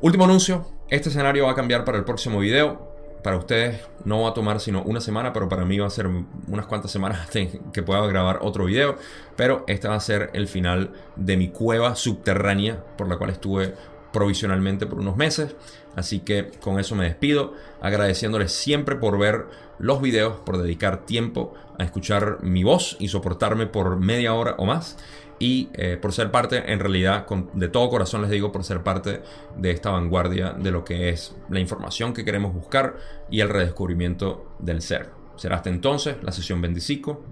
último 0.00 0.24
anuncio. 0.24 0.66
Este 0.88 1.08
escenario 1.08 1.44
va 1.44 1.52
a 1.52 1.54
cambiar 1.54 1.84
para 1.84 1.98
el 1.98 2.04
próximo 2.04 2.40
video. 2.40 2.91
Para 3.22 3.36
ustedes 3.36 3.80
no 4.04 4.22
va 4.22 4.30
a 4.30 4.34
tomar 4.34 4.60
sino 4.60 4.82
una 4.82 5.00
semana, 5.00 5.32
pero 5.32 5.48
para 5.48 5.64
mí 5.64 5.78
va 5.78 5.86
a 5.86 5.90
ser 5.90 6.08
unas 6.48 6.66
cuantas 6.66 6.90
semanas 6.90 7.28
que 7.72 7.82
pueda 7.82 8.04
grabar 8.06 8.40
otro 8.42 8.64
video. 8.64 8.96
Pero 9.36 9.64
este 9.68 9.88
va 9.88 9.94
a 9.94 10.00
ser 10.00 10.30
el 10.32 10.48
final 10.48 10.90
de 11.16 11.36
mi 11.36 11.48
cueva 11.48 11.94
subterránea 11.94 12.82
por 12.96 13.08
la 13.08 13.16
cual 13.16 13.30
estuve 13.30 13.74
provisionalmente 14.12 14.86
por 14.86 14.98
unos 14.98 15.16
meses. 15.16 15.54
Así 15.96 16.20
que 16.20 16.50
con 16.60 16.78
eso 16.78 16.94
me 16.94 17.04
despido, 17.04 17.54
agradeciéndoles 17.80 18.52
siempre 18.52 18.96
por 18.96 19.18
ver 19.18 19.46
los 19.78 20.00
videos, 20.00 20.38
por 20.40 20.58
dedicar 20.58 21.04
tiempo 21.04 21.54
a 21.78 21.84
escuchar 21.84 22.38
mi 22.42 22.64
voz 22.64 22.96
y 22.98 23.08
soportarme 23.08 23.66
por 23.66 23.96
media 23.98 24.34
hora 24.34 24.54
o 24.58 24.64
más. 24.64 24.96
Y 25.42 25.70
eh, 25.74 25.98
por 26.00 26.12
ser 26.12 26.30
parte, 26.30 26.72
en 26.72 26.78
realidad, 26.78 27.26
de 27.54 27.66
todo 27.66 27.90
corazón 27.90 28.22
les 28.22 28.30
digo, 28.30 28.52
por 28.52 28.62
ser 28.62 28.84
parte 28.84 29.22
de 29.56 29.72
esta 29.72 29.90
vanguardia 29.90 30.52
de 30.52 30.70
lo 30.70 30.84
que 30.84 31.08
es 31.08 31.34
la 31.50 31.58
información 31.58 32.14
que 32.14 32.24
queremos 32.24 32.54
buscar 32.54 32.94
y 33.28 33.40
el 33.40 33.48
redescubrimiento 33.48 34.54
del 34.60 34.82
ser. 34.82 35.10
Será 35.34 35.56
hasta 35.56 35.68
entonces 35.68 36.14
la 36.22 36.30
sesión 36.30 36.62
25. 36.62 37.24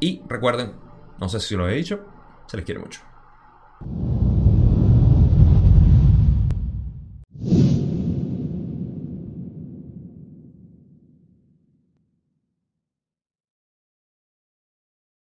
Y 0.00 0.20
recuerden, 0.26 0.72
no 1.20 1.28
sé 1.28 1.38
si 1.38 1.54
lo 1.54 1.68
he 1.68 1.74
dicho, 1.74 2.00
se 2.48 2.56
les 2.56 2.66
quiere 2.66 2.80
mucho. 2.80 3.02